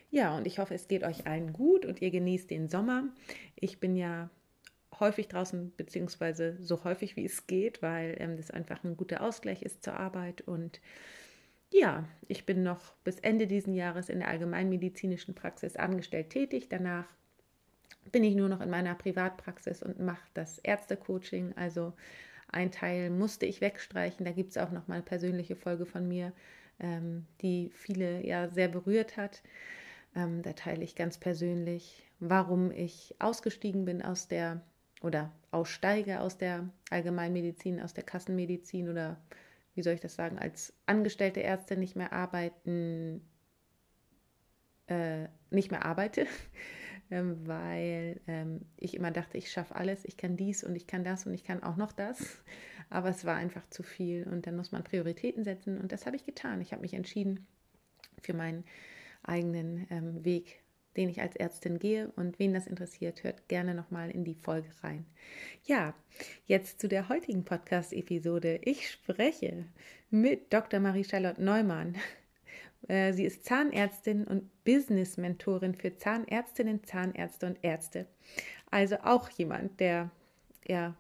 Ja, 0.09 0.37
und 0.37 0.47
ich 0.47 0.57
hoffe, 0.59 0.73
es 0.73 0.87
geht 0.87 1.03
euch 1.03 1.27
allen 1.27 1.51
gut 1.51 1.85
und 1.85 2.01
ihr 2.01 2.11
genießt 2.11 2.49
den 2.49 2.69
Sommer. 2.69 3.03
Ich 3.55 3.81
bin 3.81 3.97
ja 3.97 4.29
häufig 4.99 5.27
draußen, 5.27 5.73
beziehungsweise 5.75 6.57
so 6.59 6.83
häufig 6.83 7.15
wie 7.15 7.25
es 7.25 7.47
geht, 7.47 7.81
weil 7.81 8.15
ähm, 8.19 8.37
das 8.37 8.51
einfach 8.51 8.83
ein 8.83 8.97
guter 8.97 9.21
Ausgleich 9.21 9.61
ist 9.61 9.83
zur 9.83 9.93
Arbeit. 9.93 10.41
Und 10.41 10.79
ja, 11.71 12.07
ich 12.27 12.45
bin 12.45 12.63
noch 12.63 12.93
bis 13.03 13.19
Ende 13.19 13.47
diesen 13.47 13.73
Jahres 13.73 14.09
in 14.09 14.19
der 14.19 14.29
allgemeinmedizinischen 14.29 15.35
Praxis 15.35 15.75
angestellt 15.75 16.29
tätig. 16.29 16.69
Danach 16.69 17.05
bin 18.11 18.23
ich 18.23 18.35
nur 18.35 18.49
noch 18.49 18.61
in 18.61 18.69
meiner 18.69 18.95
Privatpraxis 18.95 19.83
und 19.83 19.99
mache 19.99 20.25
das 20.33 20.59
Ärztecoaching. 20.59 21.53
Also 21.57 21.93
ein 22.49 22.71
Teil 22.71 23.09
musste 23.09 23.45
ich 23.45 23.61
wegstreichen. 23.61 24.25
Da 24.25 24.31
gibt 24.31 24.51
es 24.51 24.57
auch 24.57 24.71
noch 24.71 24.87
mal 24.87 24.95
eine 24.95 25.03
persönliche 25.03 25.55
Folge 25.55 25.85
von 25.85 26.07
mir, 26.07 26.31
ähm, 26.79 27.25
die 27.41 27.69
viele 27.73 28.25
ja 28.25 28.49
sehr 28.49 28.69
berührt 28.69 29.17
hat. 29.17 29.41
Ähm, 30.15 30.41
da 30.41 30.53
teile 30.53 30.83
ich 30.83 30.95
ganz 30.95 31.17
persönlich, 31.17 32.03
warum 32.19 32.71
ich 32.71 33.15
ausgestiegen 33.19 33.85
bin 33.85 34.01
aus 34.01 34.27
der 34.27 34.61
oder 35.01 35.31
aussteige 35.51 36.21
aus 36.21 36.37
der 36.37 36.69
Allgemeinmedizin, 36.89 37.81
aus 37.81 37.93
der 37.93 38.03
Kassenmedizin 38.03 38.89
oder 38.89 39.17
wie 39.75 39.83
soll 39.83 39.93
ich 39.93 39.99
das 39.99 40.15
sagen, 40.15 40.39
als 40.39 40.73
angestellte 40.87 41.43
Ärztin 41.43 41.79
nicht 41.79 41.95
mehr 41.95 42.11
arbeiten, 42.11 43.21
äh, 44.87 45.27
nicht 45.51 45.69
mehr 45.69 45.85
arbeite, 45.85 46.25
ähm, 47.11 47.47
weil 47.47 48.19
ähm, 48.27 48.61
ich 48.75 48.95
immer 48.95 49.11
dachte, 49.11 49.37
ich 49.37 49.51
schaffe 49.51 49.75
alles, 49.75 50.03
ich 50.03 50.17
kann 50.17 50.35
dies 50.35 50.63
und 50.63 50.75
ich 50.75 50.87
kann 50.87 51.03
das 51.03 51.27
und 51.27 51.33
ich 51.33 51.43
kann 51.43 51.61
auch 51.61 51.77
noch 51.77 51.91
das. 51.91 52.41
Aber 52.89 53.09
es 53.09 53.25
war 53.25 53.35
einfach 53.35 53.69
zu 53.69 53.83
viel 53.83 54.27
und 54.27 54.47
dann 54.47 54.55
muss 54.55 54.71
man 54.71 54.83
Prioritäten 54.83 55.43
setzen 55.43 55.79
und 55.79 55.91
das 55.91 56.05
habe 56.05 56.15
ich 56.15 56.25
getan. 56.25 56.61
Ich 56.61 56.71
habe 56.71 56.81
mich 56.81 56.93
entschieden 56.93 57.45
für 58.21 58.33
meinen 58.33 58.63
eigenen 59.23 59.85
ähm, 59.91 60.25
Weg 60.25 60.63
den 60.97 61.09
ich 61.09 61.21
als 61.21 61.35
Ärztin 61.35 61.79
gehe. 61.79 62.11
Und 62.15 62.39
wen 62.39 62.53
das 62.53 62.67
interessiert, 62.67 63.23
hört 63.23 63.47
gerne 63.47 63.75
nochmal 63.75 64.11
in 64.11 64.25
die 64.25 64.35
Folge 64.35 64.69
rein. 64.81 65.05
Ja, 65.63 65.93
jetzt 66.45 66.81
zu 66.81 66.87
der 66.87 67.07
heutigen 67.09 67.45
Podcast-Episode. 67.45 68.59
Ich 68.63 68.89
spreche 68.89 69.65
mit 70.09 70.51
Dr. 70.51 70.79
Marie-Charlotte 70.79 71.41
Neumann. 71.41 71.95
Äh, 72.87 73.11
sie 73.13 73.25
ist 73.25 73.43
Zahnärztin 73.43 74.23
und 74.25 74.63
Business-Mentorin 74.63 75.73
für 75.73 75.97
Zahnärztinnen, 75.97 76.83
Zahnärzte 76.83 77.47
und 77.47 77.57
Ärzte. 77.63 78.05
Also 78.69 78.97
auch 79.03 79.29
jemand, 79.31 79.79
der 79.79 80.11
ja, 80.67 80.95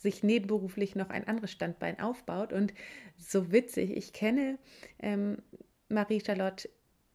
sich 0.00 0.22
nebenberuflich 0.22 0.96
noch 0.96 1.10
ein 1.10 1.28
anderes 1.28 1.52
Standbein 1.52 2.00
aufbaut. 2.00 2.52
Und 2.52 2.72
so 3.18 3.52
witzig, 3.52 3.96
ich 3.96 4.12
kenne 4.12 4.58
ähm, 5.00 5.42
Marie-Charlotte 5.88 6.68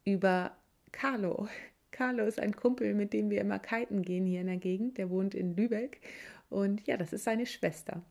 über 0.04 0.56
Carlo. 0.92 1.48
Carlo 1.94 2.24
ist 2.24 2.40
ein 2.40 2.56
Kumpel, 2.56 2.92
mit 2.92 3.12
dem 3.12 3.30
wir 3.30 3.40
immer 3.40 3.60
kiten 3.60 4.02
gehen 4.02 4.26
hier 4.26 4.40
in 4.40 4.48
der 4.48 4.56
Gegend. 4.56 4.98
Der 4.98 5.10
wohnt 5.10 5.32
in 5.32 5.54
Lübeck. 5.54 6.00
Und 6.50 6.84
ja, 6.88 6.96
das 6.96 7.12
ist 7.12 7.22
seine 7.22 7.46
Schwester 7.46 8.02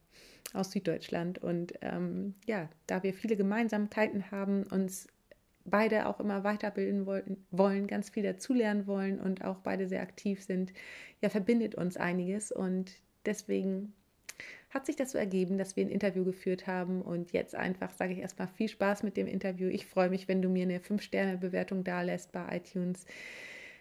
aus 0.54 0.72
Süddeutschland. 0.72 1.40
Und 1.40 1.74
ähm, 1.82 2.34
ja, 2.46 2.70
da 2.88 3.04
wir 3.04 3.14
viele 3.14 3.36
Gemeinsamkeiten 3.36 4.32
haben, 4.32 4.64
uns 4.64 5.08
beide 5.66 6.08
auch 6.08 6.22
immer 6.22 6.46
weiterbilden 6.46 7.06
wollten, 7.06 7.46
wollen, 7.52 7.88
ganz 7.88 8.10
viel 8.10 8.24
dazulernen 8.24 8.88
wollen 8.88 9.20
und 9.20 9.44
auch 9.44 9.58
beide 9.58 9.88
sehr 9.88 10.02
aktiv 10.02 10.42
sind, 10.42 10.72
ja, 11.22 11.28
verbindet 11.28 11.76
uns 11.76 11.98
einiges. 11.98 12.54
Und 12.54 12.94
deswegen 13.26 13.92
hat 14.70 14.86
sich 14.86 14.96
das 14.96 15.12
so 15.12 15.18
ergeben, 15.18 15.58
dass 15.58 15.76
wir 15.76 15.86
ein 15.86 15.92
Interview 15.92 16.24
geführt 16.24 16.68
haben. 16.68 17.02
Und 17.02 17.34
jetzt 17.34 17.54
einfach 17.54 17.92
sage 17.92 18.14
ich 18.14 18.20
erstmal 18.20 18.48
viel 18.48 18.70
Spaß 18.70 19.04
mit 19.04 19.18
dem 19.18 19.28
Interview. 19.28 19.68
Ich 19.68 19.88
freue 19.88 20.10
mich, 20.10 20.30
wenn 20.30 20.42
du 20.42 20.48
mir 20.48 20.64
eine 20.64 20.80
5-Sterne-Bewertung 20.80 21.84
da 21.84 22.02
lässt 22.02 22.32
bei 22.32 22.58
iTunes. 22.58 23.06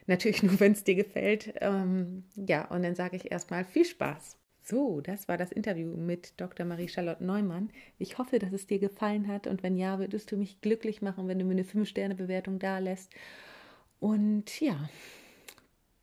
Natürlich 0.07 0.43
nur, 0.43 0.59
wenn 0.61 0.73
es 0.73 0.85
dir 0.85 0.95
gefällt. 0.95 1.55
Ähm, 1.61 2.25
ja, 2.37 2.67
und 2.67 2.83
dann 2.83 2.95
sage 2.95 3.17
ich 3.17 3.31
erstmal 3.31 3.65
viel 3.65 3.85
Spaß. 3.85 4.39
So, 4.65 5.01
das 5.01 5.27
war 5.27 5.37
das 5.37 5.51
Interview 5.51 5.97
mit 5.97 6.41
Dr. 6.41 6.65
Marie-Charlotte 6.65 7.25
Neumann. 7.25 7.71
Ich 7.99 8.19
hoffe, 8.19 8.39
dass 8.39 8.53
es 8.53 8.69
dir 8.69 8.79
gefallen 8.79 9.27
hat 9.27 9.49
und 9.49 9.65
wenn 9.65 9.77
ja, 9.77 9.99
würdest 9.99 10.31
du 10.31 10.37
mich 10.37 10.61
glücklich 10.61 11.03
machen, 11.03 11.27
wenn 11.27 11.39
du 11.39 11.45
mir 11.45 11.53
eine 11.53 11.65
5-Sterne-Bewertung 11.65 12.61
da 12.61 12.79
lässt. 12.79 13.13
Und 13.99 14.61
ja, 14.61 14.89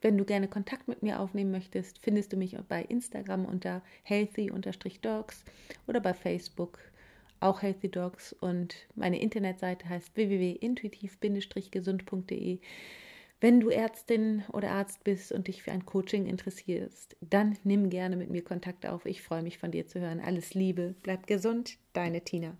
wenn 0.02 0.18
du 0.18 0.26
gerne 0.26 0.50
Kontakt 0.50 0.90
mit 0.90 1.04
mir 1.04 1.22
aufnehmen 1.22 1.52
möchtest, 1.52 2.00
findest 2.00 2.34
du 2.34 2.38
mich 2.38 2.58
bei 2.68 2.84
Instagram 2.84 3.46
unter 3.46 3.82
healthy-dogs 4.04 5.46
oder 5.88 6.02
bei 6.02 6.14
Facebook 6.14 6.80
auch 7.40 7.62
Healthy 7.62 7.90
Dogs 7.90 8.34
und 8.34 8.76
meine 8.96 9.22
Internetseite 9.22 9.88
heißt 9.88 10.16
www.intuitiv-gesund.de. 10.16 12.60
Wenn 13.42 13.62
du 13.62 13.70
Ärztin 13.70 14.44
oder 14.52 14.72
Arzt 14.72 15.06
bist 15.06 15.32
und 15.32 15.48
dich 15.48 15.64
für 15.64 15.72
ein 15.72 15.86
Coaching 15.86 16.26
interessierst, 16.26 17.16
dann 17.22 17.58
nimm 17.64 17.90
gerne 17.90 18.18
mit 18.18 18.30
mir 18.30 18.44
Kontakt 18.44 18.86
auf. 18.86 19.06
Ich 19.06 19.22
freue 19.22 19.44
mich 19.44 19.58
von 19.58 19.72
dir 19.72 19.88
zu 19.88 20.02
hören. 20.02 20.20
Alles 20.20 20.54
Liebe, 20.54 20.96
bleib 21.04 21.26
gesund, 21.26 21.78
deine 21.94 22.22
Tina. 22.22 22.58